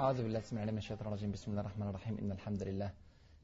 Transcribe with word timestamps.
أعوذ 0.00 0.22
بالله 0.22 0.42
العليم 0.52 0.74
من 0.74 0.78
الشيطان 0.78 1.06
الرجيم. 1.06 1.30
بسم 1.30 1.50
الله 1.50 1.60
الرحمن 1.60 1.88
الرحيم. 1.88 2.18
إن 2.18 2.32
الحمد 2.32 2.62
لله 2.62 2.92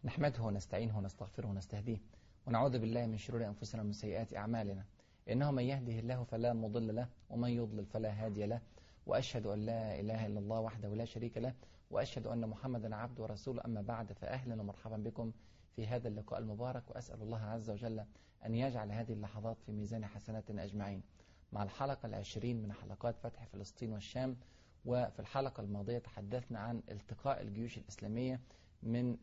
نحمده 0.04 0.42
ونستعينه 0.42 0.98
ونستغفره 0.98 1.46
ونستهديه 1.46 1.98
ونعوذ 2.46 2.78
بالله 2.78 3.06
من 3.06 3.18
شرور 3.18 3.46
أنفسنا 3.46 3.82
ومن 3.82 3.92
سيئات 3.92 4.34
أعمالنا. 4.36 4.84
إنه 5.30 5.50
من 5.50 5.62
يهده 5.62 5.98
الله 5.98 6.24
فلا 6.24 6.52
مضل 6.52 6.94
له 6.94 7.08
ومن 7.30 7.50
يضلل 7.50 7.86
فلا 7.86 8.10
هادي 8.10 8.46
له. 8.46 8.60
وأشهد 9.06 9.46
أن 9.46 9.66
لا 9.66 10.00
إله 10.00 10.26
إلا 10.26 10.38
الله 10.38 10.60
وحده 10.60 10.94
لا 10.94 11.04
شريك 11.04 11.38
له. 11.38 11.54
وأشهد 11.90 12.26
أن 12.26 12.48
محمدا 12.48 12.96
عبده 12.96 13.22
ورسوله. 13.22 13.62
أما 13.64 13.82
بعد 13.82 14.12
فأهلا 14.12 14.60
ومرحبا 14.60 14.96
بكم 14.96 15.32
في 15.72 15.86
هذا 15.86 16.08
اللقاء 16.08 16.38
المبارك. 16.40 16.90
وأسأل 16.90 17.22
الله 17.22 17.40
عز 17.40 17.70
وجل 17.70 18.04
أن 18.46 18.54
يجعل 18.54 18.92
هذه 18.92 19.12
اللحظات 19.12 19.60
في 19.60 19.72
ميزان 19.72 20.06
حسناتنا 20.06 20.64
أجمعين. 20.64 21.02
مع 21.52 21.62
الحلقة 21.62 22.06
العشرين 22.06 22.62
من 22.62 22.72
حلقات 22.72 23.16
فتح 23.18 23.44
فلسطين 23.44 23.92
والشام 23.92 24.36
وفي 24.86 25.20
الحلقة 25.20 25.60
الماضية 25.60 25.98
تحدثنا 25.98 26.58
عن 26.58 26.82
التقاء 26.90 27.42
الجيوش 27.42 27.78
الإسلامية 27.78 28.40
من 28.82 29.16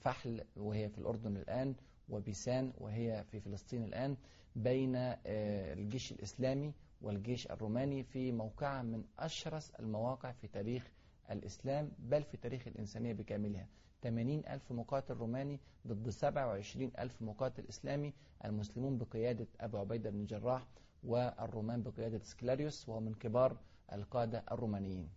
فحل 0.00 0.44
وهي 0.56 0.88
في 0.88 0.98
الأردن 0.98 1.36
الآن 1.36 1.74
وبيسان 2.08 2.72
وهي 2.78 3.24
في 3.30 3.40
فلسطين 3.40 3.84
الآن 3.84 4.16
بين 4.56 4.92
الجيش 5.26 6.12
الإسلامي 6.12 6.72
والجيش 7.02 7.46
الروماني 7.50 8.02
في 8.02 8.32
موقعة 8.32 8.82
من 8.82 9.04
أشرس 9.18 9.70
المواقع 9.70 10.32
في 10.32 10.48
تاريخ 10.48 10.90
الإسلام 11.30 11.90
بل 11.98 12.22
في 12.22 12.36
تاريخ 12.36 12.68
الإنسانية 12.68 13.12
بكاملها. 13.12 13.66
80 14.02 14.42
ألف 14.48 14.72
مقاتل 14.72 15.14
روماني 15.14 15.60
ضد 15.86 16.08
27 16.10 16.92
ألف 16.98 17.22
مقاتل 17.22 17.64
إسلامي 17.68 18.12
المسلمون 18.44 18.98
بقيادة 18.98 19.46
أبو 19.60 19.78
عبيدة 19.78 20.10
بن 20.10 20.26
جراح 20.26 20.66
والرومان 21.04 21.82
بقيادة 21.82 22.18
سكلاريوس 22.22 22.88
وهو 22.88 23.00
من 23.00 23.14
كبار 23.14 23.56
القادة 23.92 24.44
الرومانيين. 24.52 25.08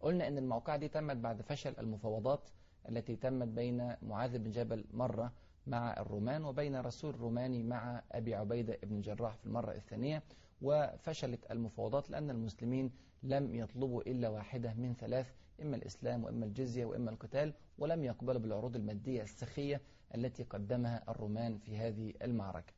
قلنا 0.00 0.28
أن 0.28 0.38
الموقعة 0.38 0.76
دي 0.76 0.88
تمت 0.88 1.16
بعد 1.16 1.42
فشل 1.42 1.74
المفاوضات 1.78 2.50
التي 2.88 3.16
تمت 3.16 3.48
بين 3.48 3.96
معاذ 4.02 4.38
بن 4.38 4.50
جبل 4.50 4.84
مرة 4.92 5.32
مع 5.66 5.92
الرومان 5.92 6.44
وبين 6.44 6.76
رسول 6.76 7.16
روماني 7.20 7.62
مع 7.62 8.02
أبي 8.12 8.34
عبيدة 8.34 8.78
بن 8.82 9.00
جراح 9.00 9.36
في 9.36 9.46
المرة 9.46 9.72
الثانية 9.72 10.22
وفشلت 10.62 11.50
المفاوضات 11.50 12.10
لأن 12.10 12.30
المسلمين 12.30 12.90
لم 13.22 13.54
يطلبوا 13.54 14.02
إلا 14.02 14.28
واحدة 14.28 14.74
من 14.74 14.94
ثلاث 14.94 15.26
إما 15.62 15.76
الإسلام 15.76 16.24
وإما 16.24 16.46
الجزية 16.46 16.84
وإما 16.84 17.10
القتال 17.10 17.52
ولم 17.78 18.04
يقبلوا 18.04 18.40
بالعروض 18.40 18.76
المادية 18.76 19.22
السخية 19.22 19.80
التي 20.14 20.42
قدمها 20.42 21.02
الرومان 21.08 21.58
في 21.58 21.76
هذه 21.76 22.12
المعركة. 22.22 22.72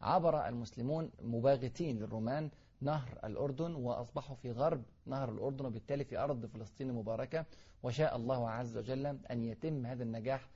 عبر 0.00 0.48
المسلمون 0.48 1.10
مباغتين 1.22 1.98
للرومان 1.98 2.50
نهر 2.80 3.18
الأردن 3.24 3.74
وأصبحوا 3.74 4.36
في 4.36 4.50
غرب 4.50 4.82
نهر 5.06 5.28
الأردن 5.32 5.66
وبالتالي 5.66 6.04
في 6.04 6.18
أرض 6.18 6.46
فلسطين 6.46 6.90
المباركة 6.90 7.44
وشاء 7.82 8.16
الله 8.16 8.50
عز 8.50 8.76
وجل 8.76 9.06
أن 9.06 9.44
يتم 9.44 9.86
هذا 9.86 10.02
النجاح 10.02 10.48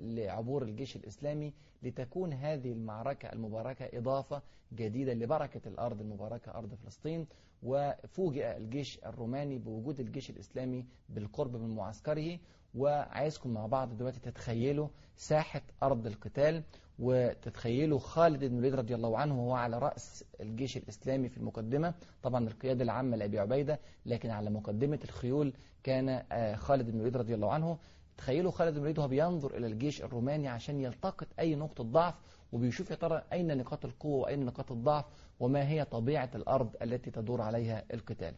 لعبور 0.00 0.62
الجيش 0.62 0.96
الإسلامي 0.96 1.52
لتكون 1.82 2.32
هذه 2.32 2.72
المعركة 2.72 3.32
المباركة 3.32 3.98
إضافة 3.98 4.42
جديدة 4.72 5.12
لبركة 5.14 5.68
الأرض 5.68 6.00
المباركة 6.00 6.52
أرض 6.58 6.74
فلسطين 6.74 7.26
وفوجئ 7.62 8.56
الجيش 8.56 8.98
الروماني 9.06 9.58
بوجود 9.58 10.00
الجيش 10.00 10.30
الإسلامي 10.30 10.86
بالقرب 11.08 11.56
من 11.56 11.76
معسكره. 11.76 12.38
وعايزكم 12.74 13.50
مع 13.54 13.66
بعض 13.66 13.96
دلوقتي 13.96 14.20
تتخيلوا 14.20 14.88
ساحة 15.16 15.62
أرض 15.82 16.06
القتال. 16.06 16.62
وتتخيلوا 16.98 17.98
خالد 17.98 18.44
بن 18.44 18.54
الوليد 18.54 18.74
رضي 18.74 18.94
الله 18.94 19.18
عنه 19.18 19.40
وهو 19.40 19.54
على 19.54 19.78
رأس 19.78 20.24
الجيش 20.40 20.76
الإسلامي 20.76 21.28
في 21.28 21.36
المقدمة. 21.38 21.94
طبعا 22.22 22.48
القيادة 22.48 22.84
العامة 22.84 23.16
لأبي 23.16 23.38
عبيدة 23.38 23.78
لكن 24.06 24.30
على 24.30 24.50
مقدمة 24.50 24.98
الخيول 25.04 25.52
كان 25.82 26.22
خالد 26.56 26.90
بن 26.90 26.96
الوليد 26.96 27.16
رضي 27.16 27.34
الله 27.34 27.52
عنه. 27.52 27.78
تخيلوا 28.16 28.50
خالد 28.52 28.70
بن 28.72 28.78
الوليد 28.78 28.98
وهو 28.98 29.08
بينظر 29.08 29.56
إلى 29.56 29.66
الجيش 29.66 30.02
الروماني 30.02 30.48
عشان 30.48 30.80
يلتقط 30.80 31.26
أي 31.38 31.54
نقطة 31.54 31.84
ضعف 31.84 32.14
وبيشوف 32.52 32.90
يا 32.90 32.96
ترى 32.96 33.22
أين 33.32 33.56
نقاط 33.58 33.84
القوة 33.84 34.16
وأين 34.20 34.44
نقاط 34.44 34.72
الضعف 34.72 35.04
وما 35.40 35.68
هي 35.68 35.84
طبيعة 35.84 36.30
الأرض 36.34 36.76
التي 36.82 37.10
تدور 37.10 37.40
عليها 37.42 37.84
القتال. 37.94 38.34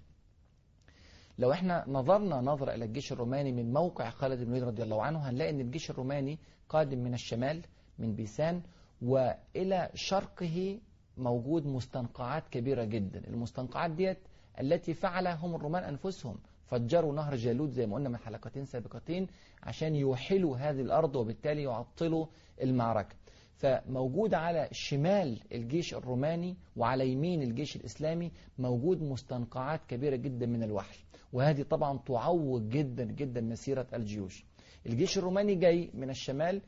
لو 1.39 1.53
إحنا 1.53 1.85
نظرنا 1.89 2.41
نظرة 2.41 2.75
إلى 2.75 2.85
الجيش 2.85 3.13
الروماني 3.13 3.53
من 3.53 3.73
موقع 3.73 4.11
خالد 4.11 4.39
بن 4.39 4.43
الوليد 4.47 4.65
رضي 4.65 4.83
الله 4.83 5.03
عنه 5.03 5.19
هنلاقي 5.19 5.51
أن 5.51 5.61
الجيش 5.61 5.91
الروماني 5.91 6.39
قادم 6.69 6.99
من 6.99 7.15
الشمال 7.15 7.63
من 7.99 8.15
بيسان 8.15 8.63
وإلى 9.03 9.91
شرقه 9.95 10.79
موجود 11.17 11.67
مستنقعات 11.67 12.49
كبيرة 12.49 12.85
جدا. 12.85 13.23
المستنقعات 13.29 13.91
ديت 13.91 14.19
التي 14.61 14.95
فعلها 14.95 15.35
هم 15.35 15.55
الرومان 15.55 15.83
أنفسهم. 15.85 16.37
فجروا 16.67 17.15
نهر 17.15 17.37
جالوت 17.37 17.71
زي 17.71 17.87
ما 17.87 17.95
قلنا 17.95 18.09
من 18.09 18.17
حلقتين 18.17 18.65
سابقتين 18.65 19.27
عشان 19.63 19.95
يوحلوا 19.95 20.57
هذه 20.57 20.81
الأرض 20.81 21.17
وبالتالي 21.17 21.63
يعطلوا 21.63 22.27
المعركة. 22.63 23.17
فموجود 23.57 24.35
على 24.35 24.69
شمال 24.73 25.41
الجيش 25.53 25.95
الروماني 25.95 26.57
وعلى 26.77 27.09
يمين 27.09 27.43
الجيش 27.43 27.77
الإسلامي 27.77 28.33
موجود 28.59 29.03
مستنقعات 29.03 29.81
كبيرة 29.89 30.17
جدا 30.17 30.47
من 30.47 30.63
الوحل. 30.63 30.99
وهذه 31.33 31.63
طبعا 31.63 31.99
تعوق 31.99 32.61
جدا 32.61 33.05
جدا 33.05 33.41
مسيرة 33.41 33.87
الجيوش. 33.95 34.45
الجيش 34.87 35.19
الروماني 35.19 35.55
جاي 35.55 35.91
من 35.95 36.11
الشمال 36.11 36.63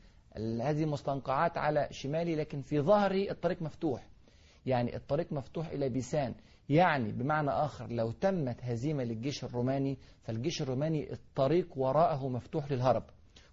هذه 0.61 0.85
مستنقعات 0.85 1.57
على 1.57 1.87
شمالي 1.91 2.35
لكن 2.35 2.61
في 2.61 2.79
ظهري 2.81 3.31
الطريق 3.31 3.61
مفتوح. 3.61 4.07
يعني 4.65 4.95
الطريق 4.95 5.33
مفتوح 5.33 5.67
إلى 5.67 5.89
بيسان. 5.89 6.35
يعني 6.69 7.11
بمعنى 7.11 7.49
آخر 7.49 7.91
لو 7.91 8.11
تمت 8.11 8.63
هزيمة 8.63 9.03
للجيش 9.03 9.43
الروماني 9.43 9.97
فالجيش 10.23 10.61
الروماني 10.61 11.13
الطريق 11.13 11.77
وراءه 11.77 12.27
مفتوح 12.27 12.71
للهرب. 12.71 13.03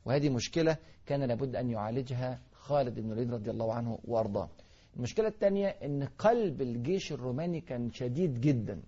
وهذه 0.05 0.28
مشكلة 0.28 0.77
كان 1.06 1.22
لابد 1.22 1.56
أن 1.56 1.71
يعالجها 1.71 2.41
خالد 2.53 3.01
بن 3.01 3.12
الوليد 3.12 3.34
رضي 3.34 3.51
الله 3.51 3.75
عنه 3.75 3.99
وأرضاه. 4.05 4.49
المشكلة 4.97 5.28
الثانية 5.28 5.66
أن 5.66 6.09
قلب 6.19 6.62
الجيش 6.62 7.12
الروماني 7.12 7.61
كان 7.61 7.91
شديد 7.93 8.41
جدا. 8.41 8.83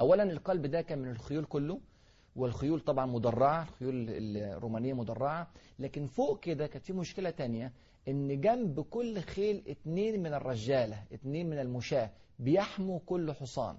أولا 0.00 0.22
القلب 0.22 0.66
ده 0.66 0.80
كان 0.80 0.98
من 0.98 1.10
الخيول 1.10 1.44
كله 1.44 1.80
والخيول 2.36 2.80
طبعا 2.80 3.06
مدرعة 3.06 3.62
الخيول 3.62 4.06
الرومانية 4.36 4.94
مدرعة 4.94 5.50
لكن 5.78 6.06
فوق 6.06 6.40
كده 6.40 6.66
كانت 6.66 6.84
في 6.84 6.92
مشكلة 6.92 7.30
تانية 7.30 7.72
إن 8.08 8.40
جنب 8.40 8.80
كل 8.80 9.20
خيل 9.20 9.62
اتنين 9.68 10.22
من 10.22 10.34
الرجالة 10.34 11.04
اتنين 11.12 11.50
من 11.50 11.58
المشاة 11.58 12.10
بيحموا 12.38 12.98
كل 13.06 13.32
حصان. 13.32 13.76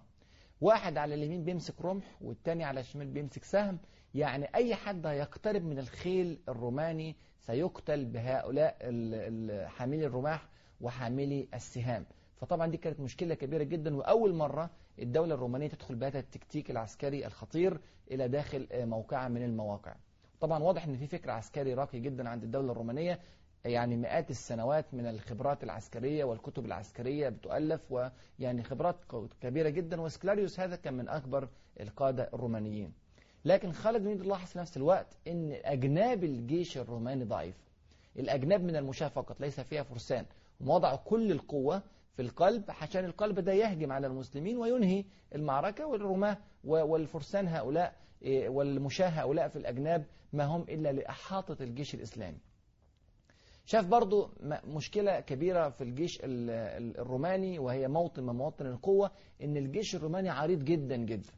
واحد 0.61 0.97
على 0.97 1.15
اليمين 1.15 1.43
بيمسك 1.43 1.81
رمح 1.81 2.03
والتاني 2.21 2.63
على 2.63 2.79
الشمال 2.79 3.07
بيمسك 3.07 3.43
سهم. 3.43 3.77
يعني 4.15 4.47
أي 4.55 4.75
حد 4.75 5.05
هيقترب 5.05 5.63
من 5.65 5.79
الخيل 5.79 6.39
الروماني 6.49 7.15
سيقتل 7.39 8.05
بهؤلاء 8.05 8.75
حاملي 9.67 10.05
الرماح 10.05 10.47
وحاملي 10.81 11.47
السهام. 11.53 12.05
فطبعا 12.43 12.67
دي 12.67 12.77
كانت 12.77 12.99
مشكلة 12.99 13.35
كبيرة 13.35 13.63
جدا 13.63 13.95
وأول 13.95 14.33
مرة 14.33 14.69
الدولة 14.99 15.35
الرومانية 15.35 15.67
تدخل 15.67 15.95
بهذا 15.95 16.19
التكتيك 16.19 16.71
العسكري 16.71 17.25
الخطير 17.25 17.79
إلى 18.11 18.27
داخل 18.27 18.67
موقعة 18.73 19.27
من 19.27 19.43
المواقع. 19.43 19.95
طبعا 20.41 20.63
واضح 20.63 20.85
إن 20.85 20.97
في 20.97 21.07
فكر 21.07 21.31
عسكري 21.31 21.73
راقي 21.73 21.99
جدا 21.99 22.29
عند 22.29 22.43
الدولة 22.43 22.71
الرومانية 22.71 23.19
يعني 23.65 23.97
مئات 23.97 24.29
السنوات 24.31 24.85
من 24.93 25.05
الخبرات 25.05 25.63
العسكرية 25.63 26.23
والكتب 26.23 26.65
العسكرية 26.65 27.29
بتؤلف 27.29 27.81
ويعني 27.91 28.63
خبرات 28.63 28.95
كبيرة 29.41 29.69
جدا. 29.69 30.01
وسكلاريوس 30.01 30.59
هذا 30.59 30.75
كان 30.75 30.93
من 30.93 31.09
أكبر 31.09 31.47
القادة 31.79 32.29
الرومانيين. 32.33 32.93
لكن 33.45 33.71
خالد 33.71 34.03
بن 34.03 34.29
لاحظ 34.29 34.47
في 34.49 34.59
نفس 34.59 34.77
الوقت 34.77 35.17
إن 35.27 35.51
أجناب 35.65 36.23
الجيش 36.23 36.77
الروماني 36.77 37.23
ضعيف. 37.23 37.55
الأجناب 38.19 38.63
من 38.63 38.75
المشاة 38.75 39.07
فقط 39.07 39.41
ليس 39.41 39.59
فيها 39.59 39.83
فرسان. 39.83 40.25
وضعوا 40.61 40.97
كل 40.97 41.31
القوة 41.31 41.81
في 42.13 42.21
القلب 42.21 42.63
عشان 42.81 43.05
القلب 43.05 43.39
ده 43.39 43.53
يهجم 43.53 43.91
على 43.91 44.07
المسلمين 44.07 44.57
وينهي 44.57 45.05
المعركة 45.35 45.85
والرماة 45.87 46.37
والفرسان 46.63 47.47
هؤلاء 47.47 47.95
والمشاة 48.47 49.07
هؤلاء 49.07 49.47
في 49.47 49.55
الأجناب 49.55 50.05
ما 50.33 50.43
هم 50.45 50.61
إلا 50.61 50.91
لأحاطة 50.91 51.63
الجيش 51.63 51.93
الإسلامي. 51.95 52.37
شاف 53.65 53.85
برضو 53.87 54.29
مشكلة 54.67 55.19
كبيرة 55.19 55.69
في 55.69 55.83
الجيش 55.83 56.19
الروماني 56.23 57.59
وهي 57.59 57.87
موطن 57.87 58.23
من 58.23 58.35
مواطن 58.35 58.65
القوة 58.65 59.11
إن 59.43 59.57
الجيش 59.57 59.95
الروماني 59.95 60.29
عريض 60.29 60.63
جدا 60.63 60.95
جدا. 60.95 61.29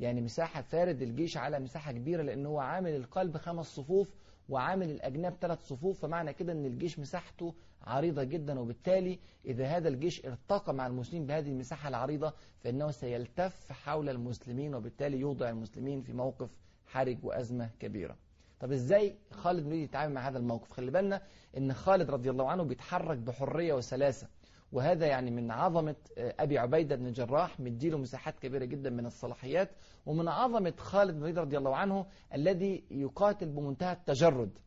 يعني 0.00 0.20
مساحة 0.20 0.62
فارد 0.62 1.02
الجيش 1.02 1.36
على 1.36 1.58
مساحة 1.60 1.92
كبيرة 1.92 2.22
لأن 2.22 2.46
هو 2.46 2.58
عامل 2.58 2.94
القلب 2.96 3.36
خمس 3.36 3.66
صفوف 3.66 4.14
وعامل 4.48 4.90
الأجناب 4.90 5.36
ثلاث 5.40 5.66
صفوف 5.66 6.00
فمعنى 6.00 6.32
كده 6.32 6.52
أن 6.52 6.66
الجيش 6.66 6.98
مساحته 6.98 7.54
عريضة 7.82 8.24
جدا 8.24 8.60
وبالتالي 8.60 9.18
إذا 9.44 9.66
هذا 9.66 9.88
الجيش 9.88 10.26
ارتقى 10.26 10.74
مع 10.74 10.86
المسلمين 10.86 11.26
بهذه 11.26 11.48
المساحة 11.48 11.88
العريضة 11.88 12.32
فإنه 12.60 12.90
سيلتف 12.90 13.72
حول 13.72 14.08
المسلمين 14.08 14.74
وبالتالي 14.74 15.20
يوضع 15.20 15.48
المسلمين 15.48 16.02
في 16.02 16.12
موقف 16.12 16.50
حرج 16.86 17.18
وأزمة 17.24 17.70
كبيرة. 17.80 18.16
طب 18.60 18.72
إزاي 18.72 19.16
خالد 19.30 19.64
بن 19.64 19.72
يتعامل 19.72 20.14
مع 20.14 20.28
هذا 20.28 20.38
الموقف؟ 20.38 20.70
خلي 20.72 20.90
بالنا 20.90 21.22
إن 21.56 21.72
خالد 21.72 22.10
رضي 22.10 22.30
الله 22.30 22.50
عنه 22.50 22.62
بيتحرك 22.62 23.18
بحرية 23.18 23.74
وسلاسة. 23.74 24.28
وهذا 24.72 25.06
يعني 25.06 25.30
من 25.30 25.50
عظمة 25.50 25.96
أبي 26.18 26.58
عبيدة 26.58 26.96
بن 26.96 27.06
الجراح 27.06 27.60
مديله 27.60 27.98
مساحات 27.98 28.38
كبيرة 28.38 28.64
جدا 28.64 28.90
من 28.90 29.06
الصلاحيات 29.06 29.70
ومن 30.06 30.28
عظمة 30.28 30.74
خالد 30.78 31.10
بن 31.10 31.16
الوليد 31.18 31.38
رضي 31.38 31.58
الله 31.58 31.76
عنه 31.76 32.06
الذي 32.34 32.84
يقاتل 32.90 33.48
بمنتهى 33.48 33.92
التجرد. 33.92 34.58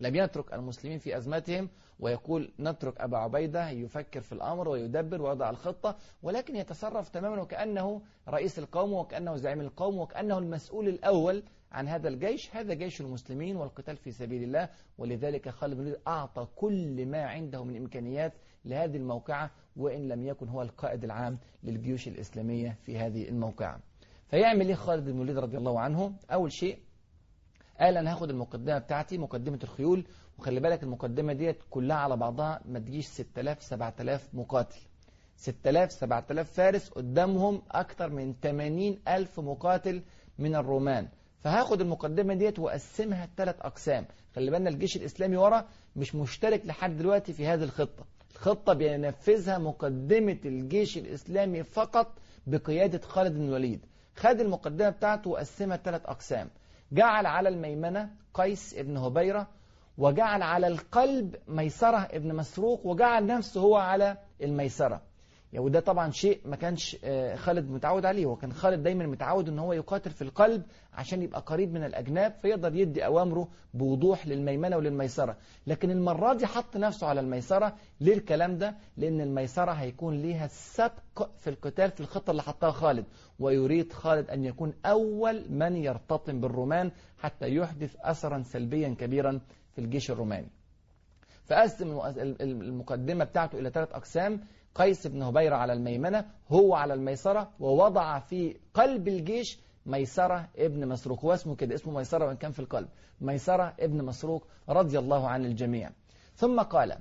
لم 0.00 0.16
يترك 0.16 0.54
المسلمين 0.54 0.98
في 0.98 1.16
أزمتهم 1.16 1.68
ويقول 2.00 2.52
نترك 2.60 3.00
أبا 3.00 3.18
عبيدة 3.18 3.70
يفكر 3.70 4.20
في 4.20 4.32
الأمر 4.32 4.68
ويدبر 4.68 5.22
ويضع 5.22 5.50
الخطة 5.50 5.96
ولكن 6.22 6.56
يتصرف 6.56 7.08
تماما 7.08 7.42
وكأنه 7.42 8.02
رئيس 8.28 8.58
القوم 8.58 8.92
وكأنه 8.92 9.36
زعيم 9.36 9.60
القوم 9.60 9.98
وكأنه 9.98 10.38
المسؤول 10.38 10.88
الأول 10.88 11.42
عن 11.72 11.88
هذا 11.88 12.08
الجيش 12.08 12.56
هذا 12.56 12.74
جيش 12.74 13.00
المسلمين 13.00 13.56
والقتال 13.56 13.96
في 13.96 14.10
سبيل 14.10 14.42
الله 14.42 14.68
ولذلك 14.98 15.48
خالد 15.48 15.74
بن 15.74 15.80
الوليد 15.80 16.00
أعطى 16.08 16.46
كل 16.56 17.06
ما 17.06 17.22
عنده 17.24 17.64
من 17.64 17.76
إمكانيات 17.76 18.32
لهذه 18.64 18.96
الموقعة 18.96 19.50
وإن 19.76 20.08
لم 20.08 20.24
يكن 20.26 20.48
هو 20.48 20.62
القائد 20.62 21.04
العام 21.04 21.38
للجيوش 21.62 22.08
الإسلامية 22.08 22.76
في 22.82 22.98
هذه 22.98 23.28
الموقعة. 23.28 23.80
فيعمل 24.28 24.68
إيه 24.68 24.74
خالد 24.74 25.04
بن 25.04 25.10
الوليد 25.10 25.38
رضي 25.38 25.56
الله 25.56 25.80
عنه 25.80 26.12
أول 26.32 26.52
شيء 26.52 26.78
قال 27.80 27.96
أنا 27.96 28.12
هاخد 28.12 28.30
المقدمة 28.30 28.78
بتاعتي 28.78 29.18
مقدمة 29.18 29.58
الخيول 29.62 30.04
وخلي 30.38 30.60
بالك 30.60 30.82
المقدمة 30.82 31.32
ديت 31.32 31.58
كلها 31.70 31.96
على 31.96 32.16
بعضها 32.16 32.60
ما 32.64 32.78
تجيش 32.78 33.06
6000 33.06 33.62
7000 33.62 34.34
مقاتل. 34.34 34.80
6000 35.36 35.92
7000 35.92 36.52
فارس 36.52 36.88
قدامهم 36.90 37.62
أكثر 37.70 38.10
من 38.10 38.34
80 38.42 38.98
ألف 39.08 39.40
مقاتل 39.40 40.02
من 40.38 40.54
الرومان. 40.54 41.08
فهاخد 41.44 41.80
المقدمة 41.80 42.34
ديت 42.34 42.58
وأقسمها 42.58 43.28
ثلاث 43.36 43.56
أقسام. 43.60 44.06
خلي 44.36 44.50
بالنا 44.50 44.70
الجيش 44.70 44.96
الإسلامي 44.96 45.36
ورا 45.36 45.64
مش 45.96 46.14
مشترك 46.14 46.66
لحد 46.66 46.96
دلوقتي 46.96 47.32
في 47.32 47.46
هذه 47.46 47.62
الخطة. 47.62 48.04
الخطة 48.32 48.72
بينفذها 48.72 49.58
مقدمة 49.58 50.38
الجيش 50.44 50.98
الإسلامي 50.98 51.62
فقط 51.62 52.12
بقيادة 52.46 52.98
خالد 52.98 53.34
بن 53.34 53.44
الوليد. 53.44 53.86
خد 54.16 54.40
المقدمة 54.40 54.90
بتاعته 54.90 55.30
وقسمها 55.30 55.76
ثلاث 55.76 56.06
أقسام. 56.06 56.50
جعل 56.92 57.26
على 57.26 57.48
الميمنة 57.48 58.10
قيس 58.34 58.74
ابن 58.78 58.96
هبيرة 58.96 59.48
وجعل 59.98 60.42
على 60.42 60.66
القلب 60.66 61.36
ميسرة 61.48 62.08
ابن 62.10 62.34
مسروق 62.34 62.86
وجعل 62.86 63.26
نفسه 63.26 63.60
هو 63.60 63.76
على 63.76 64.16
الميسرة. 64.42 65.02
يعني 65.52 65.64
وده 65.64 65.80
طبعا 65.80 66.10
شيء 66.10 66.40
ما 66.44 66.56
كانش 66.56 66.96
خالد 67.34 67.70
متعود 67.70 68.06
عليه. 68.06 68.26
وكان 68.26 68.52
خالد 68.52 68.82
دايما 68.82 69.06
متعود 69.06 69.48
إن 69.48 69.58
هو 69.58 69.72
يقاتل 69.72 70.10
في 70.10 70.22
القلب 70.22 70.62
عشان 70.94 71.22
يبقى 71.22 71.40
قريب 71.40 71.72
من 71.72 71.84
الأجناب 71.84 72.34
فيقدر 72.42 72.74
يدي 72.74 73.06
أوامره 73.06 73.48
بوضوح 73.74 74.26
للميمنة 74.26 74.76
وللميسرة. 74.76 75.36
لكن 75.66 75.90
المرة 75.90 76.34
دي 76.34 76.46
حط 76.46 76.76
نفسه 76.76 77.06
على 77.06 77.20
الميسرة 77.20 77.76
ليه 78.00 78.14
الكلام 78.14 78.58
ده 78.58 78.74
لأن 78.96 79.20
الميسرة 79.20 79.72
هيكون 79.72 80.22
ليها 80.22 80.46
سبق 80.46 81.28
في 81.38 81.50
القتال 81.50 81.90
في 81.90 82.00
الخطة 82.00 82.30
اللي 82.30 82.42
حطها 82.42 82.70
خالد. 82.70 83.04
ويريد 83.38 83.92
خالد 83.92 84.30
أن 84.30 84.44
يكون 84.44 84.72
أول 84.86 85.44
من 85.50 85.76
يرتطم 85.76 86.40
بالرومان 86.40 86.90
حتى 87.18 87.54
يحدث 87.54 87.96
اثرا 88.00 88.42
سلبيا 88.42 88.94
كبيرا 88.98 89.40
في 89.74 89.80
الجيش 89.80 90.10
الروماني. 90.10 90.48
فقسم 91.50 92.00
المقدمة 92.40 93.24
بتاعته 93.24 93.58
إلى 93.58 93.70
ثلاث 93.70 93.92
أقسام. 93.92 94.40
قيس 94.74 95.06
بن 95.06 95.22
هبيرة 95.22 95.56
على 95.56 95.72
الميمنة 95.72 96.24
هو 96.48 96.74
على 96.74 96.94
الميسرة 96.94 97.50
ووضع 97.60 98.18
في 98.18 98.56
قلب 98.74 99.08
الجيش 99.08 99.58
ميسرة 99.86 100.48
ابن 100.56 100.88
مسروق. 100.88 101.24
هو 101.24 101.34
اسمه 101.34 101.56
كده 101.56 101.74
اسمه 101.74 101.92
ميسرة 101.92 102.26
وإن 102.26 102.36
كان 102.36 102.52
في 102.52 102.58
القلب. 102.58 102.88
ميسرة 103.20 103.74
ابن 103.80 104.04
مسروق 104.04 104.46
رضي 104.68 104.98
الله 104.98 105.28
عن 105.28 105.44
الجميع. 105.44 105.90
ثم 106.34 106.60
قال 106.60 106.98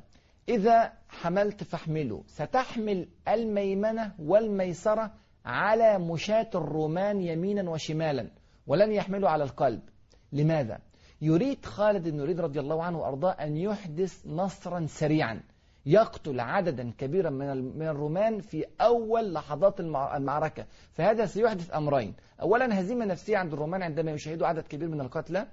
إذا 0.50 0.94
حملت 1.10 1.63
فاحملوا 1.63 2.22
ستحمل 2.28 3.07
الميمنة 3.28 4.13
والميسرة 4.19 5.12
على 5.45 6.00
مشاة 6.00 6.50
الرومان 6.56 7.22
يمينا 7.22 7.69
وشمالا 7.69 8.31
ولن 8.68 8.92
يحملوا 8.92 9.30
على 9.30 9.44
القلب. 9.44 9.81
لماذا؟ 10.31 10.80
يريد 11.21 11.66
خالد 11.66 12.07
بن 12.10 12.19
يريد 12.19 12.39
رضي 12.39 12.60
الله 12.60 12.83
عنه 12.83 13.00
وأرضاه 13.00 13.31
أن 13.31 13.57
يحدث 13.57 14.27
نصرا 14.27 14.86
سريعا 14.86 15.42
يقتل 15.86 16.39
عددا 16.39 16.92
كبيرا 16.98 17.30
من 17.30 17.77
من 17.77 17.88
الرومان 17.88 18.39
في 18.42 18.66
أول 18.81 19.33
لحظات 19.33 19.80
المعركة. 19.80 20.66
فهذا 20.94 21.25
سيحدث 21.25 21.75
أمرين. 21.75 22.13
أولا 22.42 22.80
هزيمة 22.81 23.06
نفسية 23.06 23.38
عند 23.38 23.54
الرومان 23.54 23.83
عندما 23.83 24.12
يشاهدوا 24.12 24.48
عدد 24.48 24.68
كبير 24.68 24.88
من 24.88 25.01
القتلى. 25.01 25.48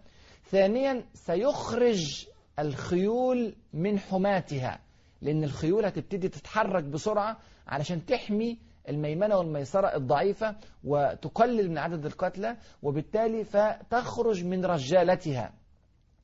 ثانيا 0.50 1.04
سيخرج 1.14 2.26
الخيول 2.58 3.54
من 3.72 3.98
حماتها 3.98 4.78
لأن 5.22 5.44
الخيول 5.44 5.84
هتبتدي 5.84 6.28
تتحرك 6.28 6.84
بسرعة 6.84 7.36
علشان 7.66 8.06
تحمي 8.06 8.58
الميمنة 8.88 9.36
والميسرة 9.36 9.96
الضعيفة 9.96 10.56
وتقلل 10.84 11.70
من 11.70 11.78
عدد 11.78 12.06
القتلى 12.06 12.56
وبالتالي 12.82 13.44
فتخرج 13.44 14.44
من 14.44 14.64
رجالتها. 14.64 15.52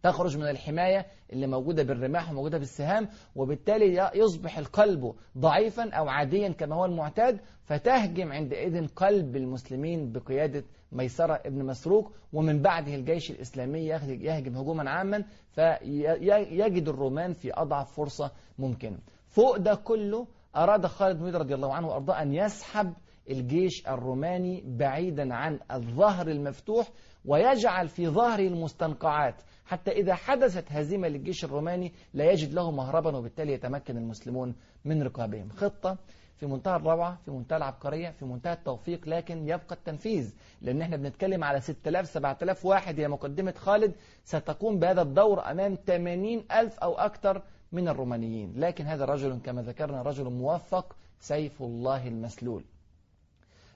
تخرج 0.03 0.37
من 0.37 0.49
الحماية 0.49 1.07
اللي 1.33 1.47
موجودة 1.47 1.83
بالرماح 1.83 2.31
وموجودة 2.31 2.59
بالسهام 2.59 3.09
وبالتالي 3.37 4.11
يصبح 4.15 4.59
القلب 4.59 5.15
ضعيفا 5.39 5.91
أو 5.91 6.09
عاديا 6.09 6.49
كما 6.49 6.77
هو 6.77 6.85
المعتاد 6.85 7.41
فتهجم 7.65 8.33
عندئذ 8.33 8.87
قلب 8.89 9.37
المسلمين 9.37 10.13
بقيادة 10.13 10.65
ميسرة 10.93 11.41
ابن 11.47 11.65
مسروق 11.65 12.13
ومن 12.33 12.63
بعده 12.63 12.95
الجيش 12.95 13.31
الإسلامي 13.31 13.79
يهجم 13.87 14.57
هجوما 14.57 14.91
عاما 14.91 15.25
فيجد 15.51 16.89
الرومان 16.89 17.33
في 17.33 17.55
أضعف 17.55 17.93
فرصة 17.97 18.31
ممكنة. 18.59 18.99
فوق 19.29 19.57
ده 19.57 19.75
كله 19.75 20.27
أراد 20.57 20.87
خالد 20.87 21.19
بن 21.19 21.37
رضي 21.37 21.55
الله 21.55 21.75
عنه 21.75 21.89
وأرضاه 21.89 22.23
أن 22.23 22.35
يسحب 22.35 22.93
الجيش 23.31 23.89
الروماني 23.89 24.63
بعيدا 24.67 25.35
عن 25.35 25.59
الظهر 25.73 26.29
المفتوح 26.29 26.89
ويجعل 27.25 27.89
في 27.89 28.09
ظهره 28.09 28.47
المستنقعات. 28.49 29.35
حتى 29.67 29.91
إذا 29.91 30.15
حدثت 30.15 30.73
هزيمة 30.73 31.09
للجيش 31.09 31.45
الروماني 31.45 31.93
لا 32.15 32.31
يجد 32.33 32.53
له 32.55 32.71
مهربا 32.71 33.17
وبالتالي 33.17 33.53
يتمكن 33.53 33.97
المسلمون 33.97 34.55
من 34.85 35.03
رقابهم 35.03 35.49
خطة 35.49 35.99
في 36.37 36.47
منتهى 36.47 36.77
الروعة 36.77 37.19
في 37.25 37.31
منتهى 37.31 37.57
العبقرية 37.57 38.11
في 38.11 38.25
منتهى 38.25 38.53
التوفيق 38.53 39.09
لكن 39.09 39.43
يبقى 39.49 39.73
التنفيذ 39.75 40.35
لأن 40.63 40.83
إحنا 40.83 40.97
بنتكلم 40.97 41.45
على 41.45 41.61
6000 41.61 42.07
7000 42.07 42.65
واحد 42.67 43.01
هي 43.01 43.09
مقدمة 43.09 43.55
خالد 43.57 43.95
ستقوم 44.25 44.79
بهذا 44.79 45.03
الدور 45.03 45.51
أمام 45.51 45.75
80 45.87 46.45
ألف 46.53 46.79
أو 46.79 46.95
أكثر 46.95 47.43
من 47.73 47.89
الرومانيين. 47.89 48.53
لكن 48.57 48.87
هذا 48.87 49.05
الرجل 49.05 49.39
كما 49.45 49.63
ذكرنا 49.63 50.03
رجل 50.03 50.25
موفق 50.25 50.97
سيف 51.21 51.63
الله 51.63 52.09
المسلول. 52.09 52.65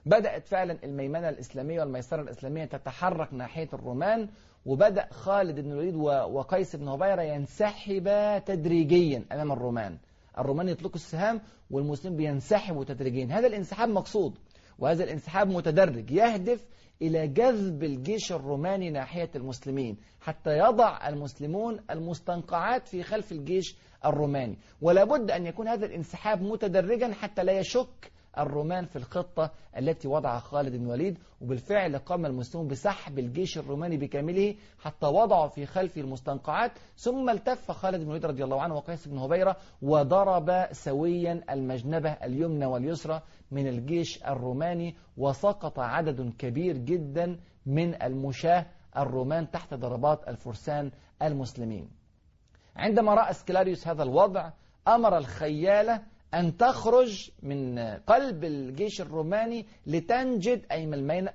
بدأت 0.05 0.47
فعلا 0.47 0.77
الميمنة 0.83 1.29
الإسلامية 1.29 1.79
والميسرة 1.79 2.21
الإسلامية 2.21 2.65
تتحرك 2.65 3.33
ناحية 3.33 3.69
الرومان 3.73 4.29
وبدأ 4.65 5.07
خالد 5.11 5.59
بن 5.59 5.71
الوليد 5.71 5.95
وقيس 6.35 6.75
بن 6.75 6.87
هبيرة 6.87 7.21
ينسحبا 7.21 8.39
تدريجيا 8.39 9.23
أمام 9.31 9.51
الرومان. 9.51 9.97
الرومان 10.37 10.69
يطلقوا 10.69 10.95
السهام 10.95 11.41
والمسلمين 11.71 12.17
بينسحبوا 12.17 12.83
تدريجيا. 12.83 13.25
هذا 13.25 13.47
الانسحاب 13.47 13.89
مقصود 13.89 14.37
وهذا 14.79 15.03
الانسحاب 15.03 15.47
متدرج. 15.47 16.11
يهدف 16.11 16.65
إلى 17.01 17.27
جذب 17.27 17.83
الجيش 17.83 18.31
الروماني 18.31 18.89
ناحية 18.89 19.29
المسلمين 19.35 19.97
حتى 20.21 20.57
يضع 20.57 21.07
المسلمون 21.07 21.79
المستنقعات 21.91 22.87
في 22.87 23.03
خلف 23.03 23.31
الجيش 23.31 23.75
الروماني. 24.05 24.57
ولا 24.81 25.03
بد 25.03 25.31
أن 25.31 25.45
يكون 25.45 25.67
هذا 25.67 25.85
الانسحاب 25.85 26.41
متدرجا 26.41 27.13
حتى 27.13 27.43
لا 27.43 27.59
يشك 27.59 28.11
الرومان 28.39 28.85
في 28.85 28.95
الخطة 28.95 29.51
التي 29.77 30.07
وضعها 30.07 30.39
خالد 30.39 30.75
بن 30.75 30.85
الوليد 30.85 31.17
وبالفعل 31.41 31.97
قام 31.97 32.25
المسلمون 32.25 32.67
بسحب 32.67 33.19
الجيش 33.19 33.57
الروماني 33.57 33.97
بكامله 33.97 34.55
حتى 34.79 35.05
وضعوا 35.05 35.47
في 35.47 35.65
خلف 35.65 35.97
المستنقعات 35.97 36.71
ثم 36.95 37.29
التف 37.29 37.71
خالد 37.71 37.95
بن 37.95 38.03
الوليد 38.03 38.25
رضي 38.25 38.43
الله 38.43 38.61
عنه 38.61 38.75
وقيس 38.75 39.07
بن 39.07 39.17
هبيرة 39.17 39.57
وضرب 39.81 40.67
سويا 40.71 41.43
المجنبة 41.49 42.11
اليمنى 42.11 42.65
واليسرى 42.65 43.21
من 43.51 43.67
الجيش 43.67 44.23
الروماني 44.23 44.95
وسقط 45.17 45.79
عدد 45.79 46.33
كبير 46.37 46.77
جدا 46.77 47.39
من 47.65 48.03
المشاة 48.03 48.65
الرومان 48.97 49.51
تحت 49.51 49.73
ضربات 49.73 50.27
الفرسان 50.27 50.91
المسلمين. 51.21 51.89
عندما 52.75 53.13
رأى 53.13 53.33
سكلاريوس 53.33 53.87
هذا 53.87 54.03
الوضع 54.03 54.51
أمر 54.87 55.17
الخيالة 55.17 56.01
أن 56.33 56.57
تخرج 56.57 57.29
من 57.43 57.79
قلب 58.07 58.43
الجيش 58.43 59.01
الروماني 59.01 59.65
لتنجد 59.87 60.65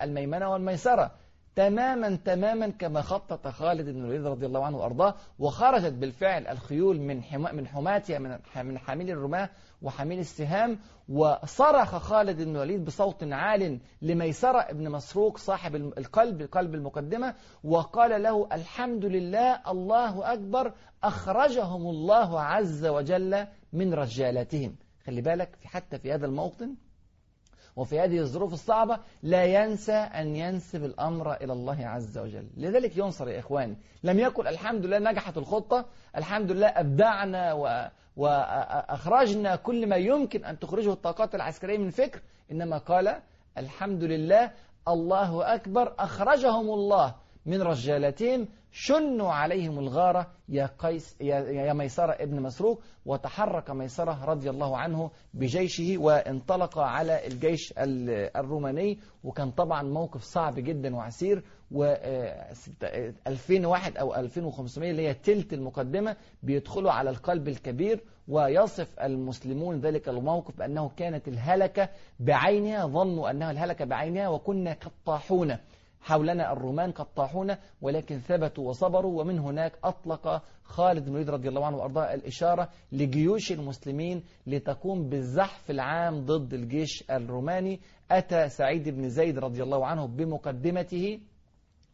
الميمنة 0.03 0.53
والميسرة. 0.53 1.15
تماما 1.57 2.17
تماما 2.17 2.69
كما 2.69 3.03
خطط 3.03 3.49
خالد 3.49 3.89
بن 3.91 4.05
الوليد 4.05 4.27
رضي 4.27 4.47
الله 4.47 4.65
عنه 4.65 4.77
وأرضاه 4.77 5.15
وخرجت 5.39 5.93
بالفعل 5.93 6.47
الخيول 6.47 7.01
من 7.01 7.23
حما 7.23 7.53
من 7.53 7.67
حماتها 7.67 8.19
من 8.19 8.39
من 8.57 8.79
حامل 8.79 9.11
الرماة 9.11 9.51
وحامل 9.83 10.19
السهام 10.19 10.79
وصرخ 11.09 11.97
خالد 11.97 12.43
بن 12.43 12.51
الوليد 12.51 12.85
بصوت 12.85 13.25
عال 13.25 13.81
لميسرة 14.03 14.59
ابن 14.59 14.91
مسروق 14.91 15.39
صاحب 15.39 15.75
القلب 15.77 16.43
قلب 16.43 16.75
المقدمة 16.75 17.35
وقال 17.65 18.23
له 18.23 18.49
الحمد 18.53 19.05
لله 19.05 19.71
الله 19.71 20.33
أكبر 20.33 20.73
أخرجهم 21.05 21.87
الله 21.89 22.41
عز 22.41 22.87
وجل 22.87 23.47
من 23.73 23.95
رجالتهم 23.95 24.77
خلي 25.07 25.21
بالك 25.21 25.57
في 25.57 25.69
حتى 25.69 25.99
في 25.99 26.13
هذا 26.13 26.27
الموطن 26.27 26.75
وفي 27.77 28.01
هذه 28.01 28.19
الظروف 28.19 28.53
الصعبة 28.53 28.99
لا 29.23 29.45
ينسى 29.45 29.93
أن 29.93 30.37
ينسب 30.37 30.85
الأمر 30.85 31.35
إلى 31.35 31.53
الله 31.53 31.87
عز 31.87 32.19
وجل. 32.19 32.47
لذلك 32.57 32.97
ينصر 32.97 33.29
يا 33.29 33.39
إخواني 33.39 33.77
لم 34.05 34.19
يقل 34.19 34.49
الحمد 34.49 34.87
لله 34.87 34.99
نجحت 34.99 35.37
الخطة 35.39 35.85
الحمد 36.17 36.53
لله 36.53 36.67
أبدعنا 36.67 37.53
و... 37.53 37.89
وأخرجنا 38.17 39.57
كل 39.57 39.87
ما 39.87 39.97
يمكن 39.97 40.45
أن 40.45 40.59
تخرجه 40.59 40.93
الطاقات 40.93 41.35
العسكرية 41.35 41.79
من 41.79 41.91
فكر. 41.91 42.21
إنما 42.53 42.79
قال 42.79 43.21
الحمد 43.59 44.05
لله 44.05 44.51
الله 44.89 45.55
أكبر 45.55 45.95
أخرجهم 45.99 46.71
الله 46.71 47.15
من 47.47 47.63
رجالتهم 47.63 48.49
شنوا 48.73 49.33
عليهم 49.33 49.79
الغارة 49.79 50.27
يا, 50.49 50.71
قيس 50.79 51.17
يا, 51.21 51.73
ميسرة 51.73 52.13
ابن 52.13 52.41
مسروق 52.43 52.83
وتحرك 53.07 53.71
ميسرة 53.71 54.25
رضي 54.25 54.51
الله 54.51 54.79
عنه 54.79 55.11
بجيشه 55.35 55.99
وانطلق 55.99 56.79
على 56.79 57.27
الجيش 57.27 57.75
الروماني. 57.79 58.99
وكان 59.25 59.51
طبعا 59.51 59.83
موقف 59.83 60.23
صعب 60.23 60.55
جدا 60.55 60.97
وعسير 60.97 61.43
و 61.71 61.85
2000 63.27 63.67
واحد 63.67 63.97
أو 63.97 64.15
2500 64.15 64.91
اللي 64.91 65.09
هي 65.09 65.15
تلت 65.15 65.53
المقدمة 65.53 66.17
بيدخلوا 66.43 66.93
على 66.93 67.11
القلب 67.11 67.49
الكبير 67.49 68.01
ويصف 68.29 69.01
المسلمون 69.01 69.81
ذلك 69.81 70.09
الموقف 70.09 70.59
بأنه 70.59 70.89
كانت 70.97 71.29
الهلكة 71.29 71.89
بعينها 72.21 72.87
ظنوا 72.87 73.31
أنها 73.31 73.51
الهلكة 73.51 73.85
بعينها 73.85 74.29
وكنا 74.29 74.75
كالطاحونة 74.75 75.59
حولنا 76.03 76.53
الرومان 76.53 76.91
قد 76.91 77.07
طاحونا 77.15 77.59
ولكن 77.83 78.19
ثبتوا 78.19 78.69
وصبروا 78.69 79.21
ومن 79.21 79.39
هناك 79.39 79.73
أطلق 79.85 80.43
خالد 80.65 81.05
بن 81.05 81.09
الوليد 81.09 81.31
رضي 81.31 81.49
الله 81.49 81.67
عنه 81.67 81.77
وأرضاه 81.77 82.15
الإشارة 82.15 82.69
لجيوش 82.93 83.53
المسلمين 83.53 84.23
لتقوم 84.47 85.09
بالزحف 85.09 85.71
العام 85.71 86.25
ضد 86.25 86.55
الجيش 86.55 87.05
الروماني. 87.11 87.81
أتى 88.11 88.49
سعيد 88.49 88.89
بن 88.89 89.09
زيد 89.09 89.39
رضي 89.39 89.63
الله 89.63 89.87
عنه 89.87 90.07
بمقدمته 90.07 91.21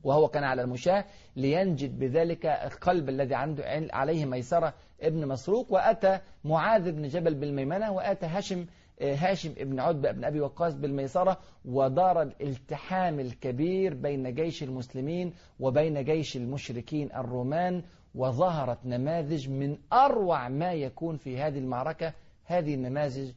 وهو 0.05 0.29
كان 0.29 0.45
على 0.45 0.63
المشاة 0.63 1.05
لينجد 1.37 1.99
بذلك 1.99 2.47
القلب 2.47 3.09
الذي 3.09 3.35
عنده 3.35 3.65
عليه 3.93 4.25
ميسرة 4.25 4.75
ابن 5.03 5.29
مسروق. 5.29 5.73
وأتى 5.73 6.19
معاذ 6.45 6.93
بن 6.93 7.09
جبل 7.09 7.35
بالميمنة 7.35 7.93
وأتى 7.93 8.27
هاشم 8.27 8.67
هاشم 9.03 9.55
ابن 9.59 9.81
عتبة 9.81 10.11
ابن 10.11 10.25
أبي 10.25 10.41
وقاص 10.41 10.75
بالميسرة 10.75 11.39
ودار 11.65 12.23
الالتحام 12.23 13.21
الكبير 13.21 13.95
بين 13.95 14.35
جيش 14.35 14.63
المسلمين 14.63 15.33
وبين 15.61 16.05
جيش 16.05 16.37
المشركين 16.37 17.13
الرومان 17.13 17.83
وظهرت 18.15 18.87
نماذج 18.87 19.49
من 19.49 19.79
أروع 19.93 20.49
ما 20.49 20.73
يكون 20.73 21.17
في 21.17 21.39
هذه 21.39 21.59
المعركة. 21.59 22.13
هذه 22.45 22.75
النماذج 22.75 23.33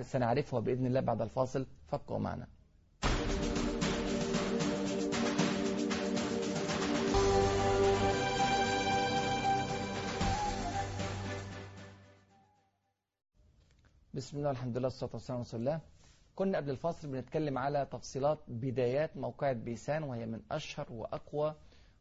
سنعرفها 0.00 0.60
بإذن 0.60 0.86
الله 0.86 1.00
بعد 1.00 1.22
الفاصل. 1.22 1.66
فابقوا 1.86 2.18
معنا. 2.18 2.46
بسم 14.14 14.38
الله 14.38 14.50
الحمد 14.50 14.76
لله 14.76 14.86
والصلاة 14.86 15.10
والسلام 15.12 15.36
على 15.38 15.46
رسول 15.46 15.60
الله. 15.60 15.80
كنا 16.34 16.58
قبل 16.58 16.70
الفاصل 16.70 17.08
بنتكلم 17.08 17.58
على 17.58 17.86
تفصيلات 17.90 18.38
بدايات 18.48 19.16
موقعة 19.16 19.52
بيسان 19.52 20.02
وهي 20.02 20.26
من 20.26 20.40
أشهر 20.50 20.92
وأقوى 20.92 21.54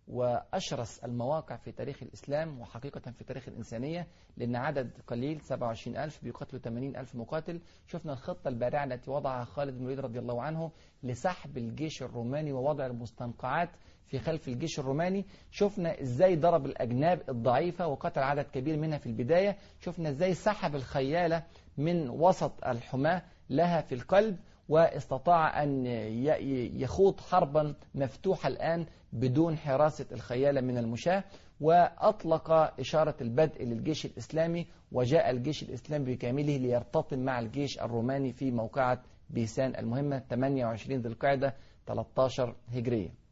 وأشرس 0.07 0.99
المواقع 0.99 1.55
في 1.55 1.71
تاريخ 1.71 2.03
الإسلام 2.03 2.61
وحقيقة 2.61 3.11
في 3.11 3.23
تاريخ 3.23 3.47
الإنسانية 3.47 4.07
لأن 4.37 4.55
عدد 4.55 4.91
قليل 5.07 5.41
27 5.41 5.97
ألف 5.97 6.23
بيقاتلوا 6.23 6.61
80 6.61 6.95
ألف 6.95 7.15
مقاتل. 7.15 7.61
شفنا 7.87 8.13
الخطة 8.13 8.47
البارعة 8.47 8.83
التي 8.83 9.11
وضعها 9.11 9.43
خالد 9.43 9.73
بن 9.73 9.81
الوليد 9.81 9.99
رضي 9.99 10.19
الله 10.19 10.41
عنه 10.41 10.71
لسحب 11.03 11.57
الجيش 11.57 12.03
الروماني 12.03 12.53
ووضع 12.53 12.85
المستنقعات 12.85 13.69
في 14.07 14.19
خلف 14.19 14.47
الجيش 14.47 14.79
الروماني 14.79 15.25
شفنا 15.51 16.01
إزاي 16.01 16.35
ضرب 16.35 16.65
الأجناب 16.65 17.21
الضعيفة 17.29 17.87
وقتل 17.87 18.21
عدد 18.21 18.45
كبير 18.45 18.77
منها 18.77 18.97
في 18.97 19.05
البداية 19.05 19.57
شفنا 19.79 20.09
إزاي 20.09 20.33
سحب 20.33 20.75
الخيالة 20.75 21.43
من 21.77 22.09
وسط 22.09 22.51
الحماة 22.65 23.21
لها 23.49 23.81
في 23.81 23.95
القلب 23.95 24.37
واستطاع 24.69 25.63
أن 25.63 25.85
يخوض 26.81 27.19
حربا 27.19 27.75
مفتوحة 27.95 28.47
الآن 28.47 28.85
بدون 29.13 29.57
حراسة 29.57 30.05
الخيالة 30.11 30.61
من 30.61 30.77
المشاة. 30.77 31.23
وأطلق 31.61 32.51
إشارة 32.79 33.15
البدء 33.21 33.63
للجيش 33.65 34.05
الإسلامي 34.05 34.67
وجاء 34.91 35.29
الجيش 35.29 35.63
الإسلامي 35.63 36.15
بكامله 36.15 36.57
ليرتطم 36.57 37.19
مع 37.19 37.39
الجيش 37.39 37.79
الروماني 37.79 38.33
في 38.33 38.51
موقعة 38.51 39.03
بيسان 39.29 39.75
المهمة 39.75 40.19
28 40.29 41.01
ذي 41.01 41.07
القعدة 41.07 41.55
13 41.87 42.55
هجرية. 42.73 43.22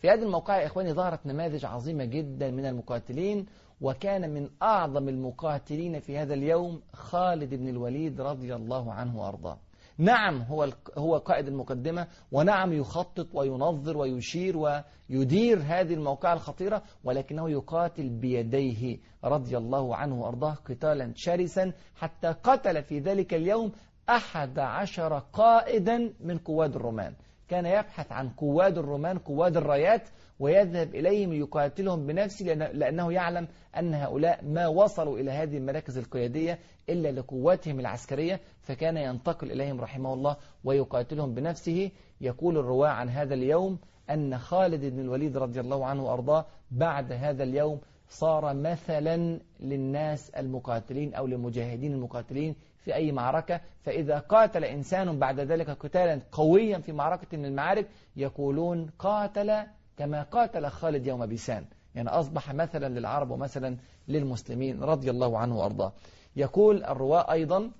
في 0.00 0.10
هذه 0.10 0.22
الموقعة 0.22 0.58
يا 0.58 0.66
إخواني 0.66 0.92
ظهرت 0.92 1.26
نماذج 1.26 1.64
عظيمة 1.64 2.04
جدا 2.04 2.50
من 2.50 2.66
المقاتلين 2.66 3.46
وكان 3.80 4.30
من 4.34 4.48
أعظم 4.62 5.08
المقاتلين 5.08 6.00
في 6.00 6.18
هذا 6.18 6.34
اليوم 6.34 6.82
خالد 6.92 7.54
بن 7.54 7.68
الوليد 7.68 8.20
رضي 8.20 8.54
الله 8.54 8.92
عنه 8.92 9.20
وأرضاه. 9.20 9.58
نعم 9.98 10.42
هو 10.42 10.68
هو 10.98 11.16
قائد 11.16 11.48
المقدمة 11.48 12.06
ونعم 12.32 12.72
يخطط 12.72 13.34
وينظر 13.34 13.96
ويشير 13.96 14.56
ويدير 14.56 15.58
هذه 15.58 15.94
الموقعة 15.94 16.34
الخطيرة 16.34 16.82
ولكنه 17.04 17.50
يقاتل 17.50 18.08
بيديه 18.08 18.98
رضي 19.24 19.56
الله 19.56 19.96
عنه 19.96 20.20
وأرضاه 20.20 20.54
قتالا 20.54 21.12
شرسا 21.16 21.72
حتى 21.96 22.28
قتل 22.28 22.82
في 22.82 22.98
ذلك 22.98 23.34
اليوم 23.34 23.72
أحد 24.08 24.58
عشر 24.58 25.18
قائدا 25.32 26.12
من 26.20 26.38
قواد 26.38 26.76
الرومان. 26.76 27.14
كان 27.50 27.66
يبحث 27.66 28.12
عن 28.12 28.28
قواد 28.28 28.78
الرومان 28.78 29.18
قواد 29.18 29.56
الرايات 29.56 30.08
ويذهب 30.40 30.94
إليهم 30.94 31.32
ليقاتلهم 31.32 32.06
بنفسه 32.06 32.46
لأنه 32.54 33.12
يعلم 33.12 33.48
أن 33.78 33.94
هؤلاء 33.94 34.44
ما 34.44 34.66
وصلوا 34.66 35.18
إلى 35.18 35.30
هذه 35.30 35.56
المراكز 35.56 35.98
القيادية 35.98 36.58
إلا 36.88 37.12
لقواتهم 37.12 37.80
العسكرية 37.80 38.40
فكان 38.62 38.96
ينتقل 38.96 39.52
إليهم 39.52 39.80
رحمه 39.80 40.14
الله 40.14 40.36
ويقاتلهم 40.64 41.34
بنفسه. 41.34 41.90
يقول 42.20 42.58
الرواة 42.58 42.88
عن 42.88 43.08
هذا 43.08 43.34
اليوم 43.34 43.78
أن 44.10 44.38
خالد 44.38 44.84
بن 44.84 45.00
الوليد 45.00 45.36
رضي 45.36 45.60
الله 45.60 45.86
عنه 45.86 46.04
وأرضاه 46.04 46.46
بعد 46.70 47.12
هذا 47.12 47.42
اليوم 47.42 47.80
صار 48.08 48.54
مثلا 48.54 49.40
للناس 49.60 50.30
المقاتلين 50.30 51.14
أو 51.14 51.26
للمجاهدين 51.26 51.92
المقاتلين 51.92 52.54
في 52.80 52.94
أي 52.94 53.12
معركة 53.12 53.60
فإذا 53.82 54.18
قاتل 54.18 54.64
إنسان 54.64 55.18
بعد 55.18 55.40
ذلك 55.40 55.70
قتالا 55.70 56.20
قويا 56.32 56.78
في 56.78 56.92
معركة 56.92 57.38
من 57.38 57.44
المعارك 57.44 57.88
يقولون 58.16 58.90
قاتل 58.98 59.62
كما 59.96 60.22
قاتل 60.22 60.66
خالد 60.66 61.06
يوم 61.06 61.26
بيسان. 61.26 61.64
يعني 61.94 62.08
أصبح 62.08 62.54
مثلا 62.54 62.98
للعرب 62.98 63.30
ومثلا 63.30 63.76
للمسلمين 64.08 64.82
رضي 64.82 65.10
الله 65.10 65.38
عنه 65.38 65.58
وأرضاه. 65.58 65.92
يقول 66.36 66.84
الرواة 66.84 67.32
أيضا 67.32 67.70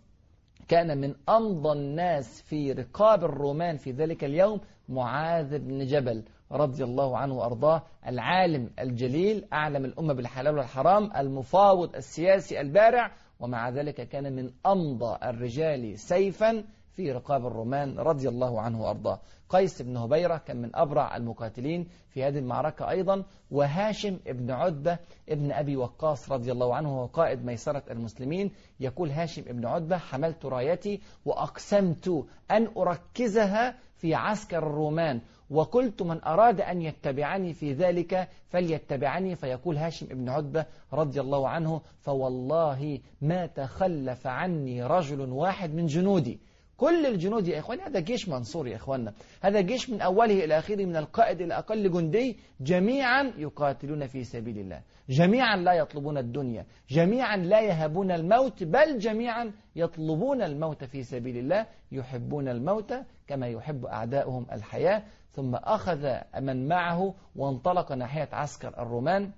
كان 0.68 0.98
من 0.98 1.14
أمضى 1.28 1.72
الناس 1.72 2.42
في 2.42 2.72
رقاب 2.72 3.24
الرومان 3.24 3.76
في 3.76 3.90
ذلك 3.90 4.24
اليوم 4.24 4.60
معاذ 4.88 5.58
بن 5.58 5.86
جبل 5.86 6.24
رضي 6.52 6.84
الله 6.84 7.18
عنه 7.18 7.34
وأرضاه 7.34 7.82
العالم 8.06 8.70
الجليل 8.78 9.48
أعلم 9.52 9.84
الأمة 9.84 10.12
بالحلال 10.14 10.56
والحرام 10.56 11.10
المفاوض 11.16 11.96
السياسي 11.96 12.60
البارع 12.60 13.12
ومع 13.40 13.68
ذلك 13.68 14.08
كان 14.08 14.32
من 14.32 14.50
أمضى 14.66 15.18
الرجال 15.22 15.98
سيفا 15.98 16.64
في 16.92 17.12
رقاب 17.12 17.46
الرومان 17.46 17.98
رضي 17.98 18.28
الله 18.28 18.60
عنه 18.60 18.82
وأرضاه. 18.82 19.20
قيس 19.48 19.82
بن 19.82 19.96
هبيرة 19.96 20.36
كان 20.36 20.56
من 20.56 20.76
أبرع 20.76 21.16
المقاتلين 21.16 21.88
في 22.10 22.24
هذه 22.24 22.38
المعركة 22.38 22.90
أيضا 22.90 23.24
وهاشم 23.50 24.18
بن 24.26 24.50
عدة 24.50 25.00
ابن 25.28 25.52
أبي 25.52 25.76
وقاص 25.76 26.32
رضي 26.32 26.52
الله 26.52 26.74
عنه 26.74 26.88
هو 26.88 27.06
قائد 27.06 27.44
ميسرة 27.44 27.82
المسلمين 27.90 28.50
يقول 28.80 29.10
هاشم 29.10 29.42
بن 29.42 29.66
عدة 29.66 29.98
حملت 29.98 30.46
رايتي 30.46 31.00
وأقسمت 31.24 32.26
أن 32.50 32.68
أركزها 32.76 33.74
في 34.00 34.14
عسكر 34.14 34.58
الرومان 34.58 35.20
وقلت 35.50 36.02
من 36.02 36.24
أراد 36.24 36.60
أن 36.60 36.82
يتبعني 36.82 37.54
في 37.54 37.72
ذلك 37.72 38.28
فليتبعني 38.48 39.36
فيقول 39.36 39.76
هاشم 39.76 40.06
بن 40.06 40.28
عتبة 40.28 40.64
رضي 40.92 41.20
الله 41.20 41.48
عنه 41.48 41.80
فوالله 42.00 42.98
ما 43.20 43.46
تخلف 43.46 44.26
عني 44.26 44.84
رجل 44.84 45.20
واحد 45.20 45.74
من 45.74 45.86
جنودي. 45.86 46.40
كل 46.80 47.06
الجنود 47.06 47.48
يا 47.48 47.58
إخواني 47.58 47.82
هذا 47.82 48.00
جيش 48.00 48.28
منصور 48.28 48.68
يا 48.68 48.76
إخواننا. 48.76 49.12
هذا 49.42 49.60
جيش 49.60 49.90
من 49.90 50.00
أوله 50.00 50.44
إلى 50.44 50.58
آخره 50.58 50.84
من 50.84 50.96
القائد 50.96 51.40
إلى 51.40 51.54
أقل 51.54 51.90
جندي 51.90 52.38
جميعا 52.60 53.32
يقاتلون 53.38 54.06
في 54.06 54.24
سبيل 54.24 54.58
الله. 54.58 54.82
جميعا 55.08 55.56
لا 55.56 55.72
يطلبون 55.72 56.18
الدنيا. 56.18 56.66
جميعا 56.90 57.36
لا 57.36 57.60
يهبون 57.60 58.10
الموت 58.10 58.64
بل 58.64 58.98
جميعا 58.98 59.52
يطلبون 59.76 60.42
الموت 60.42 60.84
في 60.84 61.02
سبيل 61.02 61.36
الله 61.36 61.66
يحبون 61.92 62.48
الموت 62.48 62.94
كما 63.26 63.48
يحب 63.48 63.86
أعداؤهم 63.86 64.46
الحياة. 64.52 65.02
ثم 65.32 65.54
أخذ 65.54 66.18
من 66.40 66.68
معه 66.68 67.14
وانطلق 67.36 67.92
ناحية 67.92 68.28
عسكر 68.32 68.68
الرومان 68.68 69.30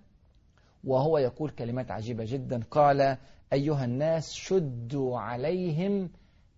وهو 0.85 1.19
يقول 1.19 1.51
كلمات 1.51 1.91
عجيبة 1.91 2.25
جدا. 2.27 2.61
قال 2.71 3.17
أيها 3.53 3.85
الناس 3.85 4.33
شدوا 4.33 5.19
عليهم 5.19 6.11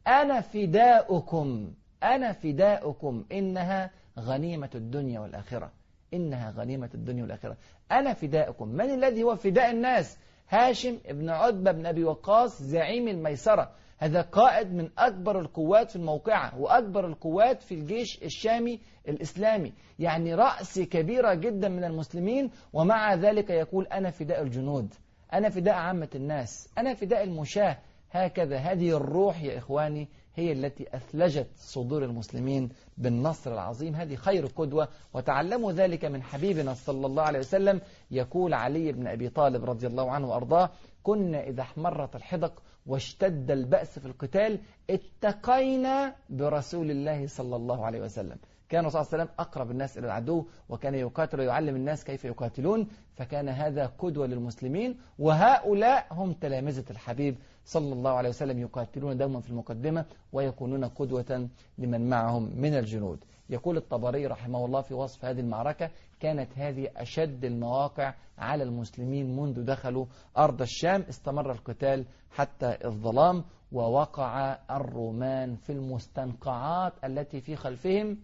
أنا 0.06 0.40
فداؤكم 0.40 1.74
أنا 2.02 2.32
فداؤكم 2.32 3.24
إنها 3.32 3.90
غنيمة 4.18 4.70
الدنيا 4.74 5.20
والآخرة. 5.20 5.72
إنها 6.14 6.50
غنيمة 6.50 6.90
الدنيا 6.94 7.22
والآخرة. 7.22 7.56
أنا 7.92 8.14
فداؤكم. 8.14 8.68
من 8.68 8.90
الذي 8.90 9.22
هو 9.22 9.36
فداء 9.36 9.70
الناس؟ 9.70 10.18
هاشم 10.48 10.98
ابن 11.06 11.30
عتبة 11.30 11.72
بن 11.72 11.86
أبي 11.86 12.04
وقاص 12.04 12.62
زعيم 12.62 13.08
الميسرة. 13.08 13.70
هذا 13.98 14.22
قائد 14.22 14.74
من 14.74 14.90
أكبر 14.98 15.40
القوات 15.40 15.90
في 15.90 15.96
الموقعة 15.96 16.60
وأكبر 16.60 17.06
القوات 17.06 17.62
في 17.62 17.74
الجيش 17.74 18.22
الشامي 18.22 18.80
الإسلامي. 19.08 19.72
يعني 19.98 20.34
رأس 20.34 20.78
كبيرة 20.78 21.34
جدا 21.34 21.68
من 21.68 21.84
المسلمين 21.84 22.50
ومع 22.72 23.14
ذلك 23.14 23.50
يقول 23.50 23.86
أنا 23.86 24.10
فداء 24.10 24.42
الجنود. 24.42 24.94
أنا 25.32 25.48
فداء 25.48 25.74
عامة 25.74 26.08
الناس. 26.14 26.68
أنا 26.78 26.94
فداء 26.94 27.24
المشاة. 27.24 27.78
هكذا. 28.14 28.56
هذه 28.56 28.96
الروح 28.96 29.42
يا 29.42 29.58
إخواني 29.58 30.08
هي 30.36 30.52
التي 30.52 30.96
أثلجت 30.96 31.46
صدور 31.56 32.04
المسلمين 32.04 32.68
بالنصر 32.98 33.52
العظيم. 33.52 33.94
هذه 33.94 34.14
خير 34.14 34.46
قدوة 34.46 34.88
وتعلموا 35.14 35.72
ذلك 35.72 36.04
من 36.04 36.22
حبيبنا 36.22 36.74
صلى 36.74 37.06
الله 37.06 37.22
عليه 37.22 37.38
وسلم 37.38 37.80
يقول 38.10 38.54
علي 38.54 38.92
بن 38.92 39.06
أبي 39.06 39.28
طالب 39.28 39.64
رضي 39.64 39.86
الله 39.86 40.10
عنه 40.10 40.28
وأرضاه 40.30 40.70
كنا 41.02 41.42
إذا 41.42 41.62
احمرت 41.62 42.16
الحدق 42.16 42.62
واشتد 42.86 43.50
البأس 43.50 43.98
في 43.98 44.06
القتال 44.06 44.58
اتقينا 44.90 46.14
برسول 46.30 46.90
الله 46.90 47.26
صلى 47.26 47.56
الله 47.56 47.86
عليه 47.86 48.00
وسلم. 48.00 48.36
كان 48.68 48.90
صلى 48.90 49.00
الله 49.00 49.12
عليه 49.12 49.22
وسلم 49.22 49.34
أقرب 49.38 49.70
الناس 49.70 49.98
إلى 49.98 50.06
العدو 50.06 50.46
وكان 50.68 50.94
يقاتل 50.94 51.40
ويعلم 51.40 51.76
الناس 51.76 52.04
كيف 52.04 52.24
يقاتلون 52.24 52.88
فكان 53.14 53.48
هذا 53.48 53.86
قدوة 53.86 54.26
للمسلمين 54.26 54.96
وهؤلاء 55.18 56.06
هم 56.10 56.32
تلامذة 56.32 56.84
الحبيب 56.90 57.36
صلى 57.64 57.92
الله 57.92 58.10
عليه 58.10 58.28
وسلم 58.28 58.58
يقاتلون 58.58 59.16
دوما 59.16 59.40
في 59.40 59.50
المقدمة 59.50 60.04
ويكونون 60.32 60.84
قدوة 60.84 61.48
لمن 61.78 62.08
معهم 62.08 62.50
من 62.56 62.74
الجنود. 62.74 63.24
يقول 63.50 63.76
الطبري 63.76 64.26
رحمه 64.26 64.64
الله 64.64 64.80
في 64.80 64.94
وصف 64.94 65.24
هذه 65.24 65.40
المعركة 65.40 65.90
كانت 66.20 66.58
هذه 66.58 66.88
أشد 66.96 67.44
المواقع 67.44 68.14
على 68.38 68.62
المسلمين 68.64 69.36
منذ 69.36 69.64
دخلوا 69.64 70.06
أرض 70.38 70.62
الشام 70.62 71.02
استمر 71.02 71.52
القتال 71.52 72.04
حتى 72.30 72.78
الظلام 72.84 73.44
ووقع 73.72 74.58
الرومان 74.70 75.56
في 75.56 75.72
المستنقعات 75.72 76.92
التي 77.04 77.40
في 77.40 77.56
خلفهم. 77.56 78.18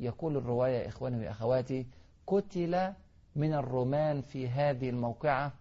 يقول 0.00 0.36
الرواية 0.36 0.88
إخواني 0.88 1.26
وأخواتي 1.26 1.86
قتل 2.26 2.92
من 3.36 3.54
الرومان 3.54 4.20
في 4.20 4.48
هذه 4.48 4.90
الموقعة 4.90 5.52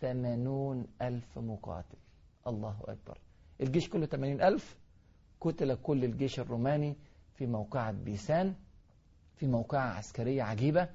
ثمانون 0.00 0.86
ألف 1.02 1.38
مقاتل. 1.38 2.01
الله 2.46 2.76
أكبر. 2.88 3.18
الجيش 3.60 3.88
كله 3.88 4.06
ثمانين 4.06 4.42
ألف. 4.42 4.76
قتل 5.40 5.74
كل 5.74 6.04
الجيش 6.04 6.40
الروماني 6.40 6.96
في 7.34 7.46
موقعة 7.46 7.92
بيسان 7.92 8.54
في 9.36 9.46
موقعة 9.46 9.94
عسكرية 9.96 10.42
عجيبة. 10.42 10.88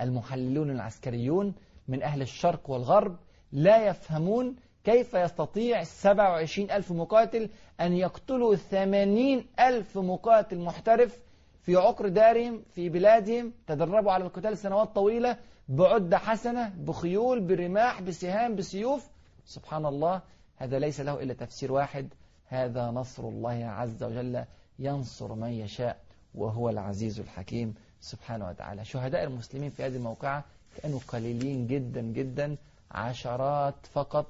المحللون 0.00 0.70
العسكريون 0.70 1.54
من 1.88 2.02
أهل 2.02 2.22
الشرق 2.22 2.70
والغرب 2.70 3.16
لا 3.52 3.86
يفهمون 3.88 4.56
كيف 4.84 5.14
يستطيع 5.14 5.84
27 5.84 6.70
ألف 6.70 6.92
مقاتل 6.92 7.50
أن 7.80 7.92
يقتلوا 7.92 8.54
80 8.54 9.44
ألف 9.60 9.98
مقاتل 9.98 10.58
محترف 10.58 11.22
في 11.62 11.76
عقر 11.76 12.08
دارهم 12.08 12.62
في 12.70 12.88
بلادهم. 12.88 13.52
تدربوا 13.66 14.12
على 14.12 14.24
القتال 14.24 14.58
سنوات 14.58 14.88
طويلة 14.94 15.36
بعدة 15.68 16.18
حسنة 16.18 16.68
بخيول 16.68 17.40
برماح 17.40 18.02
بسهام 18.02 18.56
بسيوف. 18.56 19.10
سبحان 19.44 19.86
الله 19.86 20.22
هذا 20.62 20.78
ليس 20.78 21.00
له 21.00 21.22
إلا 21.22 21.34
تفسير 21.34 21.72
واحد 21.72 22.08
هذا 22.46 22.90
نصر 22.90 23.28
الله 23.28 23.64
عز 23.64 24.02
وجل 24.02 24.44
ينصر 24.78 25.34
من 25.34 25.48
يشاء 25.50 26.00
وهو 26.34 26.68
العزيز 26.70 27.20
الحكيم 27.20 27.74
سبحانه 28.00 28.48
وتعالى. 28.48 28.84
شهداء 28.84 29.24
المسلمين 29.24 29.70
في 29.70 29.82
هذه 29.86 29.96
الموقعة 29.96 30.44
كانوا 30.82 30.98
قليلين 31.08 31.66
جدا 31.66 32.00
جدا 32.00 32.56
عشرات 32.90 33.74
فقط 33.92 34.26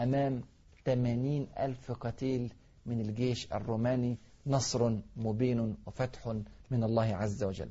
أمام 0.00 0.40
80 0.84 1.46
ألف 1.58 1.92
قتيل 1.92 2.52
من 2.86 3.00
الجيش 3.00 3.52
الروماني 3.52 4.16
نصر 4.46 4.92
مبين 5.16 5.76
وفتح 5.86 6.34
من 6.70 6.84
الله 6.84 7.16
عز 7.16 7.44
وجل. 7.44 7.68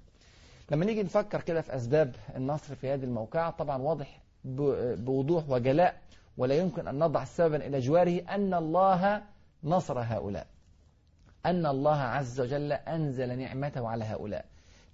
لما 0.71 0.85
نيجي 0.85 1.03
نفكر 1.03 1.41
كده 1.41 1.61
في 1.61 1.75
أسباب 1.75 2.15
النصر 2.35 2.75
في 2.75 2.89
هذه 2.89 3.03
الموقعة 3.03 3.51
طبعا 3.51 3.81
واضح 3.81 4.21
بوضوح 4.45 5.49
وجلاء 5.49 6.01
ولا 6.37 6.55
يمكن 6.55 6.87
أن 6.87 6.99
نضع 6.99 7.23
سببا 7.23 7.67
إلى 7.67 7.79
جواره 7.79 8.21
أن 8.29 8.53
الله 8.53 9.23
نصر 9.63 9.99
هؤلاء. 9.99 10.47
أن 11.45 11.65
الله 11.65 11.97
عز 11.97 12.41
وجل 12.41 12.71
أنزل 12.71 13.39
نعمته 13.39 13.87
على 13.87 14.03
هؤلاء. 14.03 14.45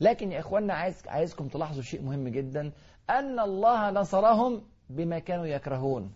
لكن 0.01 0.32
يا 0.32 0.39
إخواننا 0.39 0.73
عايز 0.73 1.04
عايزكم 1.08 1.47
تلاحظوا 1.47 1.82
شيء 1.82 2.01
مهم 2.01 2.27
جدا. 2.27 2.71
أن 3.10 3.39
الله 3.39 3.89
نصرهم 3.89 4.62
بما 4.89 5.19
كانوا 5.19 5.45
يكرهون. 5.45 6.13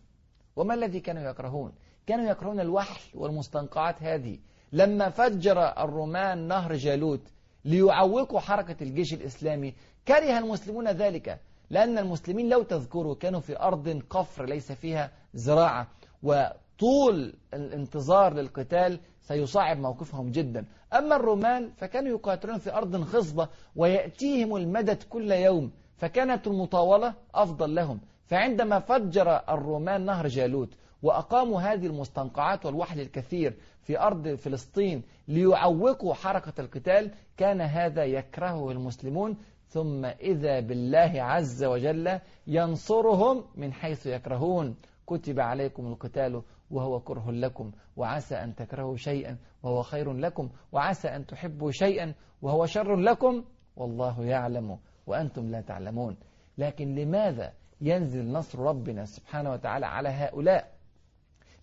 وما 0.55 0.73
الذي 0.73 0.99
كانوا 0.99 1.29
يكرهون؟ 1.29 1.73
كانوا 2.07 2.31
يكرهون 2.31 2.59
الوحل 2.59 3.01
والمستنقعات 3.13 4.03
هذه. 4.03 4.39
لما 4.71 5.09
فجر 5.09 5.83
الرومان 5.83 6.47
نهر 6.47 6.73
جالوت 6.73 7.21
ليعوقوا 7.65 8.39
حركة 8.39 8.83
الجيش 8.83 9.13
الإسلامي 9.13 9.73
كره 10.07 10.37
المسلمون 10.39 10.87
ذلك. 10.87 11.39
لأن 11.69 11.97
المسلمين 11.97 12.49
لو 12.49 12.63
تذكروا 12.63 13.15
كانوا 13.15 13.39
في 13.39 13.59
أرض 13.59 14.01
قفر 14.09 14.45
ليس 14.45 14.71
فيها 14.71 15.11
زراعة 15.33 15.87
وطول 16.23 17.33
الانتظار 17.53 18.33
للقتال 18.33 18.99
سيصعب 19.21 19.77
موقفهم 19.77 20.31
جدا. 20.31 20.65
أما 20.93 21.15
الرومان 21.15 21.71
فكانوا 21.77 22.09
يقاتلون 22.09 22.57
في 22.57 22.73
أرض 22.73 23.03
خصبة 23.03 23.47
ويأتيهم 23.75 24.55
المدد 24.55 25.03
كل 25.03 25.31
يوم 25.31 25.71
فكانت 25.97 26.47
المطاولة 26.47 27.13
أفضل 27.35 27.75
لهم. 27.75 27.99
فعندما 28.27 28.79
فجر 28.79 29.41
الرومان 29.49 30.05
نهر 30.05 30.27
جالوت 30.27 30.69
وأقاموا 31.03 31.61
هذه 31.61 31.85
المستنقعات 31.85 32.65
والوحل 32.65 32.99
الكثير 32.99 33.53
في 33.83 33.99
أرض 33.99 34.27
فلسطين 34.35 35.03
ليعوقوا 35.27 36.13
حركة 36.13 36.61
القتال 36.61 37.11
كان 37.37 37.61
هذا 37.61 38.03
يكرهه 38.05 38.71
المسلمون 38.71 39.37
ثم 39.67 40.05
إذا 40.05 40.59
بالله 40.59 41.21
عز 41.21 41.63
وجل 41.63 42.19
ينصرهم 42.47 43.43
من 43.55 43.73
حيث 43.73 44.05
يكرهون. 44.05 44.75
كتب 45.07 45.39
عليكم 45.39 45.87
القتال 45.87 46.41
وهو 46.71 46.99
كره 46.99 47.31
لكم 47.31 47.71
وعسى 47.97 48.35
أن 48.35 48.55
تكرهوا 48.55 48.95
شيئا 48.95 49.37
وهو 49.63 49.81
خير 49.81 50.13
لكم 50.13 50.49
وعسى 50.71 51.07
أن 51.07 51.25
تحبوا 51.25 51.71
شيئا 51.71 52.13
وهو 52.41 52.65
شر 52.65 52.95
لكم 52.95 53.43
والله 53.75 54.25
يعلم 54.25 54.77
وأنتم 55.07 55.49
لا 55.49 55.61
تعلمون. 55.61 56.17
لكن 56.57 56.95
لماذا 56.95 57.53
ينزل 57.81 58.31
نصر 58.31 58.59
ربنا 58.59 59.05
سبحانه 59.05 59.51
وتعالى 59.51 59.85
على 59.85 60.09
هؤلاء؟ 60.09 60.73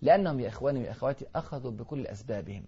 لأنهم 0.03 0.41
يا 0.41 0.49
إخواني 0.49 0.81
وأخواتي 0.81 1.27
أخذوا 1.35 1.71
بكل 1.71 2.07
أسبابهم. 2.07 2.65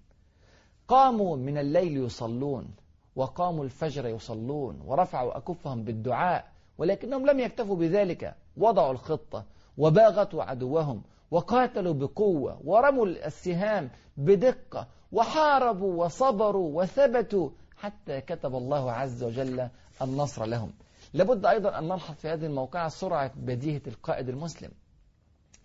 قاموا 0.89 1.37
من 1.37 1.59
الليل 1.59 1.97
يصلون. 1.97 2.75
وقاموا 3.17 3.65
الفجر 3.65 4.07
يصلون 4.07 4.81
ورفعوا 4.85 5.37
أكفهم 5.37 5.85
بالدعاء 5.85 6.45
ولكنهم 6.79 7.27
لم 7.27 7.41
يكتفوا 7.41 7.77
بذلك 7.77 8.35
وضعوا 8.57 8.93
الخطة 8.93 9.45
وباغتوا 9.79 10.43
عدوهم 10.43 11.03
وقاتلوا 11.31 11.95
بقوة 11.95 12.61
ورموا 12.65 13.07
السهام 13.07 13.91
بدقة 14.17 14.87
وحاربوا 15.13 16.05
وصبروا 16.05 16.83
وثبتوا 16.83 17.51
حتى 17.77 18.21
كتب 18.21 18.55
الله 18.55 18.93
عز 18.93 19.23
وجل 19.23 19.69
النصر 20.03 20.45
لهم. 20.45 20.73
لابد 21.13 21.47
أيضا 21.47 21.79
أن 21.79 21.89
نلحظ 21.89 22.15
في 22.15 22.29
هذه 22.29 22.47
الموقعة 22.47 22.89
سرعة 22.89 23.33
بديهة 23.37 23.83
القائد 23.87 24.29
المسلم. 24.29 24.71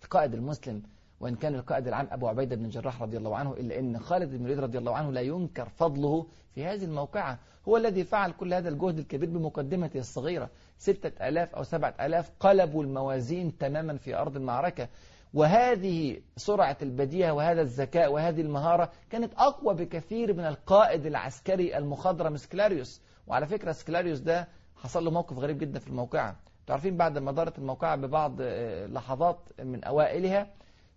القائد 0.04 0.34
المسلم 0.34 0.82
وإن 1.20 1.34
كان 1.36 1.54
القائد 1.54 1.88
العام 1.88 2.08
أبو 2.10 2.28
عبيدة 2.28 2.56
بن 2.56 2.64
الجراح 2.64 3.02
رضي 3.02 3.16
الله 3.16 3.36
عنه 3.36 3.52
إلا 3.52 3.78
أن 3.78 3.98
خالد 3.98 4.30
بن 4.30 4.36
الوليد 4.36 4.58
رضي 4.58 4.78
الله 4.78 4.96
عنه 4.96 5.12
لا 5.12 5.20
ينكر 5.20 5.68
فضله 5.68 6.26
في 6.54 6.64
هذه 6.64 6.84
الموقعة. 6.84 7.38
هو 7.68 7.76
الذي 7.76 8.04
فعل 8.04 8.32
كل 8.32 8.54
هذا 8.54 8.68
الجهد 8.68 8.98
الكبير 8.98 9.28
بمقدمته 9.28 9.98
الصغيرة. 9.98 10.50
ستة 10.78 11.28
ألاف 11.28 11.54
أو 11.54 11.62
سبعة 11.62 11.94
ألاف 12.00 12.30
قلبوا 12.40 12.82
الموازين 12.84 13.58
تماما 13.58 13.96
في 13.96 14.14
أرض 14.16 14.36
المعركة. 14.36 14.88
وهذه 15.34 16.20
سرعة 16.36 16.76
البديهة 16.82 17.32
وهذا 17.32 17.60
الذكاء 17.62 18.12
وهذه 18.12 18.40
المهارة 18.40 18.90
كانت 19.10 19.34
أقوى 19.34 19.74
بكثير 19.74 20.34
من 20.34 20.44
القائد 20.46 21.06
العسكري 21.06 21.76
المخضرم 21.78 22.36
سكلاريوس. 22.36 23.00
وعلى 23.26 23.46
فكرة 23.46 23.72
سكلاريوس 23.72 24.18
ده 24.18 24.48
حصل 24.76 25.04
له 25.04 25.10
موقف 25.10 25.38
غريب 25.38 25.58
جدا 25.58 25.78
في 25.78 25.88
الموقعة. 25.88 26.36
تعرفين 26.66 26.96
بعد 26.96 27.18
ما 27.18 27.32
دارت 27.32 27.58
الموقعة 27.58 27.96
ببعض 27.96 28.36
آه، 28.40 28.86
لحظات 28.86 29.38
من 29.62 29.84
أوائلها 29.84 30.46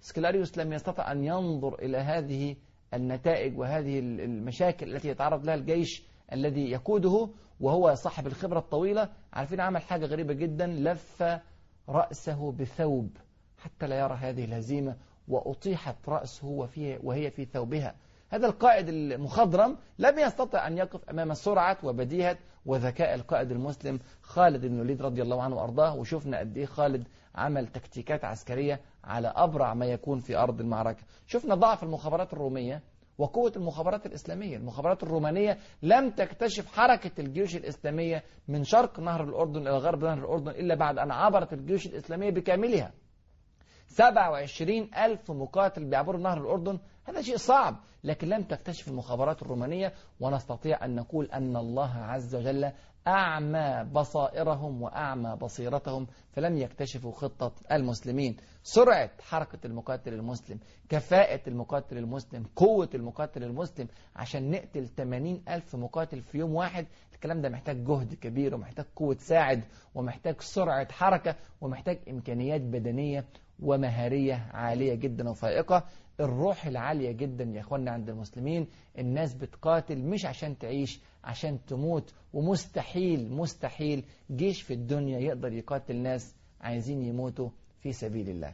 سكلاريوس 0.03 0.57
لم 0.57 0.73
يستطع 0.73 1.11
أن 1.11 1.23
ينظر 1.23 1.75
إلى 1.79 1.97
هذه 1.97 2.55
النتائج 2.93 3.57
وهذه 3.59 3.99
المشاكل 3.99 4.95
التي 4.95 5.07
يتعرض 5.07 5.45
لها 5.45 5.55
الجيش 5.55 6.03
الذي 6.33 6.71
يقوده 6.71 7.29
وهو 7.59 7.95
صاحب 7.95 8.27
الخبرة 8.27 8.59
الطويلة. 8.59 9.09
عارفين 9.33 9.61
عمل 9.61 9.81
حاجة 9.81 10.05
غريبة 10.05 10.33
جدا 10.33 10.67
لف 10.67 11.23
رأسه 11.89 12.51
بثوب 12.51 13.17
حتى 13.57 13.87
لا 13.87 13.99
يرى 13.99 14.13
هذه 14.13 14.45
الهزيمة 14.45 14.95
وأطيحت 15.27 16.09
رأسه 16.09 16.47
وفيه 16.47 16.99
وهي 17.03 17.31
في 17.31 17.45
ثوبها. 17.45 17.95
هذا 18.29 18.47
القائد 18.47 18.89
المخضرم 18.89 19.77
لم 19.99 20.19
يستطع 20.19 20.67
أن 20.67 20.77
يقف 20.77 21.09
أمام 21.09 21.33
سرعة 21.33 21.77
وبديهة 21.83 22.37
وذكاء 22.65 23.13
القائد 23.15 23.51
المسلم 23.51 23.99
خالد 24.21 24.65
بن 24.65 24.75
الوليد 24.75 25.01
رضي 25.01 25.21
الله 25.21 25.43
عنه 25.43 25.55
وأرضاه. 25.55 25.95
وشفنا 25.95 26.39
قد 26.39 26.57
إيه 26.57 26.65
خالد 26.65 27.07
عمل 27.35 27.67
تكتيكات 27.67 28.25
عسكرية 28.25 28.81
على 29.03 29.33
أبرع 29.35 29.73
ما 29.73 29.85
يكون 29.85 30.19
في 30.19 30.37
أرض 30.37 30.61
المعركة. 30.61 31.03
شفنا 31.27 31.55
ضعف 31.55 31.83
المخابرات 31.83 32.33
الرومية 32.33 32.81
وقوة 33.17 33.51
المخابرات 33.55 34.05
الإسلامية. 34.05 34.57
المخابرات 34.57 35.03
الرومانية 35.03 35.57
لم 35.81 36.09
تكتشف 36.09 36.67
حركة 36.67 37.21
الجيوش 37.21 37.55
الإسلامية 37.55 38.23
من 38.47 38.63
شرق 38.63 38.99
نهر 38.99 39.23
الأردن 39.23 39.61
إلى 39.61 39.77
غرب 39.77 40.03
نهر 40.03 40.17
الأردن 40.17 40.51
إلا 40.51 40.75
بعد 40.75 40.97
أن 40.97 41.11
عبرت 41.11 41.53
الجيوش 41.53 41.85
الإسلامية 41.85 42.31
بكاملها. 42.31 42.91
27 43.87 44.89
ألف 44.93 45.31
مقاتل 45.31 45.85
بيعبروا 45.85 46.21
نهر 46.21 46.37
الأردن. 46.41 46.79
هذا 47.05 47.21
شيء 47.21 47.37
صعب 47.37 47.75
لكن 48.03 48.27
لم 48.27 48.43
تكتشف 48.43 48.87
المخابرات 48.87 49.41
الرومانية. 49.41 49.93
ونستطيع 50.19 50.85
أن 50.85 50.95
نقول 50.95 51.25
أن 51.25 51.57
الله 51.57 51.93
عز 51.93 52.35
وجل 52.35 52.71
أعمى 53.07 53.89
بصائرهم 53.93 54.81
وأعمى 54.81 55.35
بصيرتهم 55.41 56.07
فلم 56.31 56.57
يكتشفوا 56.57 57.11
خطة 57.11 57.51
المسلمين. 57.71 58.37
سرعة 58.63 59.09
حركة 59.21 59.59
المقاتل 59.67 60.13
المسلم 60.13 60.59
كفاءة 60.89 61.41
المقاتل 61.49 61.97
المسلم 61.97 62.45
قوة 62.55 62.89
المقاتل 62.95 63.43
المسلم. 63.43 63.87
عشان 64.15 64.51
نقتل 64.51 64.87
80 64.87 65.41
ألف 65.49 65.75
مقاتل 65.75 66.21
في 66.21 66.37
يوم 66.37 66.55
واحد 66.55 66.85
الكلام 67.13 67.41
ده 67.41 67.49
محتاج 67.49 67.83
جهد 67.85 68.13
كبير 68.13 68.55
ومحتاج 68.55 68.85
قوة 68.95 69.15
ساعد 69.19 69.63
ومحتاج 69.95 70.41
سرعة 70.41 70.91
حركة 70.91 71.35
ومحتاج 71.61 71.99
إمكانيات 72.09 72.61
بدنية 72.61 73.25
ومهارية 73.59 74.49
عالية 74.53 74.93
جدا 74.95 75.29
وفائقة. 75.29 75.83
الروح 76.19 76.65
العالية 76.65 77.11
جدا 77.11 77.43
يا 77.43 77.59
اخوانا 77.59 77.91
عند 77.91 78.09
المسلمين. 78.09 78.67
الناس 78.99 79.33
بتقاتل 79.33 79.99
مش 79.99 80.25
عشان 80.25 80.57
تعيش 80.57 80.99
عشان 81.23 81.65
تموت. 81.65 82.13
ومستحيل 82.33 83.31
مستحيل 83.33 84.05
جيش 84.31 84.61
في 84.61 84.73
الدنيا 84.73 85.19
يقدر 85.19 85.53
يقاتل 85.53 85.95
ناس 85.95 86.35
عايزين 86.61 87.01
يموتوا 87.03 87.49
في 87.79 87.91
سبيل 87.91 88.29
الله. 88.29 88.53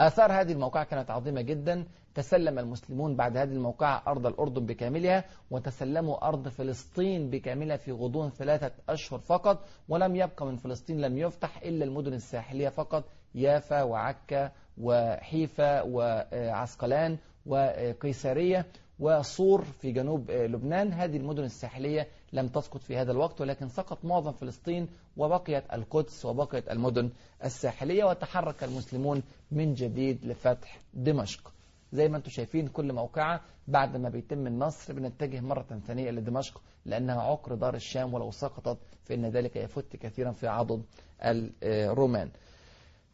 آثار 0.00 0.32
هذه 0.32 0.52
الموقعة 0.52 0.84
كانت 0.84 1.10
عظيمة 1.10 1.40
جدا. 1.40 1.84
تسلم 2.14 2.58
المسلمون 2.58 3.16
بعد 3.16 3.36
هذه 3.36 3.52
الموقعة 3.52 4.02
أرض 4.06 4.26
الأردن 4.26 4.66
بكاملها 4.66 5.24
وتسلموا 5.50 6.28
أرض 6.28 6.48
فلسطين 6.48 7.30
بكاملها 7.30 7.76
في 7.76 7.92
غضون 7.92 8.30
ثلاثة 8.30 8.72
أشهر 8.88 9.18
فقط 9.18 9.64
ولم 9.88 10.16
يبقى 10.16 10.46
من 10.46 10.56
فلسطين 10.56 11.00
لم 11.00 11.18
يفتح 11.18 11.62
إلا 11.62 11.84
المدن 11.84 12.12
الساحلية 12.12 12.68
فقط. 12.68 13.04
يافا 13.38 13.82
وعكا 13.82 14.52
وحيفا 14.78 15.82
وعسقلان 15.82 17.18
وقيسارية 17.46 18.66
وصور 19.00 19.62
في 19.64 19.92
جنوب 19.92 20.30
لبنان. 20.30 20.92
هذه 20.92 21.16
المدن 21.16 21.44
الساحلية 21.44 22.08
لم 22.32 22.48
تسقط 22.48 22.80
في 22.82 22.96
هذا 22.96 23.12
الوقت 23.12 23.40
ولكن 23.40 23.68
سقط 23.68 24.04
معظم 24.04 24.32
فلسطين 24.32 24.88
وبقيت 25.16 25.64
القدس 25.72 26.24
وبقيت 26.24 26.68
المدن 26.70 27.10
الساحلية 27.44 28.04
وتحرك 28.04 28.64
المسلمون 28.64 29.22
من 29.50 29.74
جديد 29.74 30.24
لفتح 30.24 30.78
دمشق. 30.94 31.52
زي 31.92 32.08
ما 32.08 32.16
أنتم 32.16 32.30
شايفين 32.30 32.68
كل 32.68 32.92
موقعة 32.92 33.40
بعد 33.68 33.96
ما 33.96 34.08
بيتم 34.08 34.46
النصر 34.46 34.92
بنتجه 34.92 35.40
مرة 35.40 35.80
ثانية 35.86 36.10
لدمشق 36.10 36.62
لأنها 36.84 37.22
عقر 37.22 37.54
دار 37.54 37.74
الشام 37.74 38.14
ولو 38.14 38.30
سقطت 38.30 38.78
فإن 39.04 39.26
ذلك 39.26 39.56
يفت 39.56 39.96
كثيرا 39.96 40.30
في 40.32 40.46
عضد 40.48 40.82
الرومان. 41.22 42.30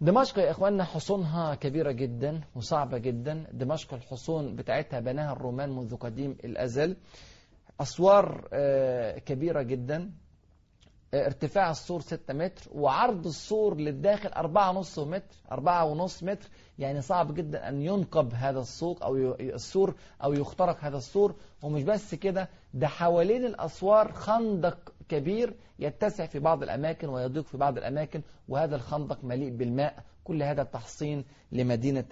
دمشق 0.01 0.39
يا 0.39 0.51
إخواننا 0.51 0.85
حصونها 0.85 1.55
كبيرة 1.55 1.93
جدا 1.93 2.41
وصعبة 2.57 2.99
جدا. 2.99 3.47
دمشق 3.53 3.95
الحصون 3.95 4.57
بتاعتها 4.57 5.01
بناها 5.01 5.33
الرومان 5.33 5.71
منذ 5.71 5.97
قديم 5.97 6.37
الأزل. 6.45 6.97
أسوار 7.81 8.49
كبيرة 9.27 9.63
جدا. 9.63 10.11
ارتفاع 11.15 11.71
السور 11.71 12.01
6 12.01 12.35
متر 12.35 12.71
وعرض 12.73 13.27
السور 13.27 13.77
للداخل 13.77 14.29
4.5 14.29 14.99
متر 14.99 15.37
4.5 15.53 16.23
متر. 16.23 16.49
يعني 16.79 17.01
صعب 17.03 17.35
جدا 17.35 17.69
أن 17.69 17.83
ينقب 17.83 18.35
هذا 18.35 18.61
السوق 18.61 19.05
أو 19.05 19.17
السور 19.41 19.95
أو 20.25 20.33
يخترق 20.33 20.77
هذا 20.81 20.97
السور. 20.97 21.35
ومش 21.63 21.83
بس 21.83 22.15
كده 22.15 22.49
ده 22.75 22.89
حوالين 22.89 23.45
الأسوار 23.45 24.13
خندق 24.13 24.94
كبير 25.09 25.55
يتسع 25.79 26.27
في 26.27 26.39
بعض 26.39 26.63
الأماكن 26.63 27.09
ويضيق 27.09 27.45
في 27.47 27.57
بعض 27.57 27.79
الأماكن 27.79 28.23
وهذا 28.49 28.77
الخندق 28.77 29.25
مليء 29.25 29.51
بالماء. 29.51 30.05
كل 30.25 30.43
هذا 30.43 30.63
تحصين 30.63 31.25
لمدينة 31.53 32.05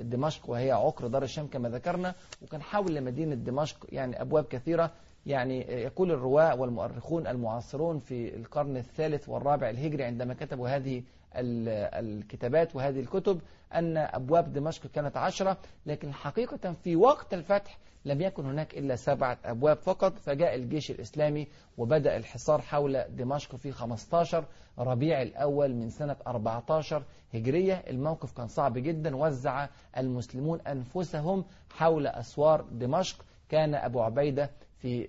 دمشق 0.00 0.50
وهي 0.50 0.70
عقر 0.72 1.06
دار 1.06 1.22
الشام 1.22 1.46
كما 1.46 1.68
ذكرنا. 1.68 2.14
وكان 2.42 2.62
حول 2.62 2.94
لمدينة 2.94 3.34
دمشق 3.34 3.86
يعني 3.88 4.20
أبواب 4.22 4.44
كثيرة 4.44 4.90
يعني 5.26 5.60
يقول 5.60 6.10
الرواة 6.10 6.60
والمؤرخون 6.60 7.26
المعاصرون 7.26 7.98
في 7.98 8.36
القرن 8.36 8.76
الثالث 8.76 9.28
والرابع 9.28 9.70
الهجري 9.70 10.04
عندما 10.04 10.34
كتبوا 10.34 10.68
هذه 10.68 11.02
الكتابات 11.36 12.76
وهذه 12.76 13.00
الكتب 13.00 13.40
أن 13.74 13.96
أبواب 13.96 14.52
دمشق 14.52 14.86
كانت 14.86 15.16
عشرة 15.16 15.58
لكن 15.86 16.12
حقيقة 16.12 16.72
في 16.72 16.96
وقت 16.96 17.34
الفتح 17.34 17.78
لم 18.04 18.20
يكن 18.20 18.44
هناك 18.46 18.74
إلا 18.78 18.96
سبعة 18.96 19.38
أبواب 19.44 19.76
فقط. 19.76 20.18
فجاء 20.18 20.54
الجيش 20.54 20.90
الإسلامي 20.90 21.48
وبدأ 21.78 22.16
الحصار 22.16 22.60
حول 22.60 23.04
دمشق 23.08 23.56
في 23.56 23.72
15 23.72 24.44
ربيع 24.78 25.22
الأول 25.22 25.74
من 25.74 25.88
سنة 25.90 26.16
14 26.26 27.04
هجرية. 27.34 27.74
الموقف 27.74 28.32
كان 28.32 28.46
صعب 28.46 28.78
جدا 28.78 29.16
وزع 29.16 29.66
المسلمون 29.98 30.60
أنفسهم 30.60 31.44
حول 31.70 32.06
أسوار 32.06 32.62
دمشق. 32.62 33.24
كان 33.48 33.74
أبو 33.74 34.00
عبيدة 34.00 34.50
في 34.78 35.06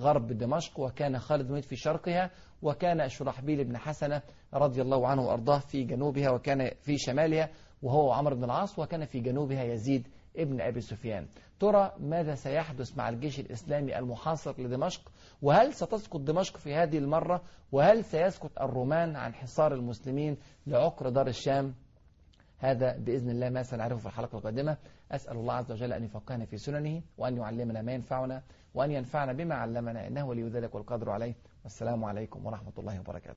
غرب 0.00 0.26
دمشق 0.26 0.80
وكان 0.80 1.18
خالد 1.18 1.48
بن 1.48 1.60
في 1.60 1.76
شرقها 1.76 2.30
وكان 2.62 3.08
شرحبيل 3.08 3.64
بن 3.64 3.76
حسنة 3.78 4.22
رضي 4.54 4.82
الله 4.82 5.06
عنه 5.08 5.22
وأرضاه 5.22 5.58
في 5.58 5.84
جنوبها 5.84 6.30
وكان 6.30 6.70
في 6.80 6.98
شمالها. 6.98 7.48
وهو 7.82 8.12
عمرو 8.12 8.36
بن 8.36 8.44
العاص 8.44 8.78
وكان 8.78 9.04
في 9.04 9.20
جنوبها 9.20 9.62
يزيد 9.62 10.08
ابن 10.36 10.60
أبي 10.60 10.80
سفيان. 10.80 11.26
ترى 11.60 11.92
ماذا 12.00 12.34
سيحدث 12.34 12.98
مع 12.98 13.08
الجيش 13.08 13.40
الإسلامي 13.40 13.98
المحاصر 13.98 14.60
لدمشق؟ 14.60 15.12
وهل 15.42 15.72
ستسقط 15.74 16.20
دمشق 16.20 16.56
في 16.56 16.74
هذه 16.74 16.98
المرة؟ 16.98 17.42
وهل 17.72 18.04
سيسقط 18.04 18.50
الرومان 18.60 19.16
عن 19.16 19.34
حصار 19.34 19.74
المسلمين 19.74 20.36
لعقر 20.66 21.08
دار 21.08 21.26
الشام؟ 21.26 21.74
هذا 22.58 22.96
بإذن 22.98 23.30
الله 23.30 23.50
ما 23.50 23.62
سنعرفه 23.62 24.00
في 24.00 24.06
الحلقة 24.06 24.38
القادمة. 24.38 24.76
أسأل 25.12 25.36
الله 25.36 25.54
عز 25.54 25.72
وجل 25.72 25.92
أن 25.92 26.04
يفقهنا 26.04 26.44
في 26.44 26.56
سننه 26.56 27.02
وأن 27.18 27.36
يعلمنا 27.36 27.82
ما 27.82 27.92
ينفعنا 27.92 28.42
وأن 28.74 28.90
ينفعنا 28.90 29.32
بما 29.32 29.54
علمنا 29.54 30.06
إنه 30.06 30.26
ولي 30.26 30.42
ذلك 30.42 30.74
والقدر 30.74 31.10
عليه. 31.10 31.34
والسلام 31.64 32.04
عليكم 32.04 32.46
ورحمة 32.46 32.72
الله 32.78 33.00
وبركاته. 33.00 33.30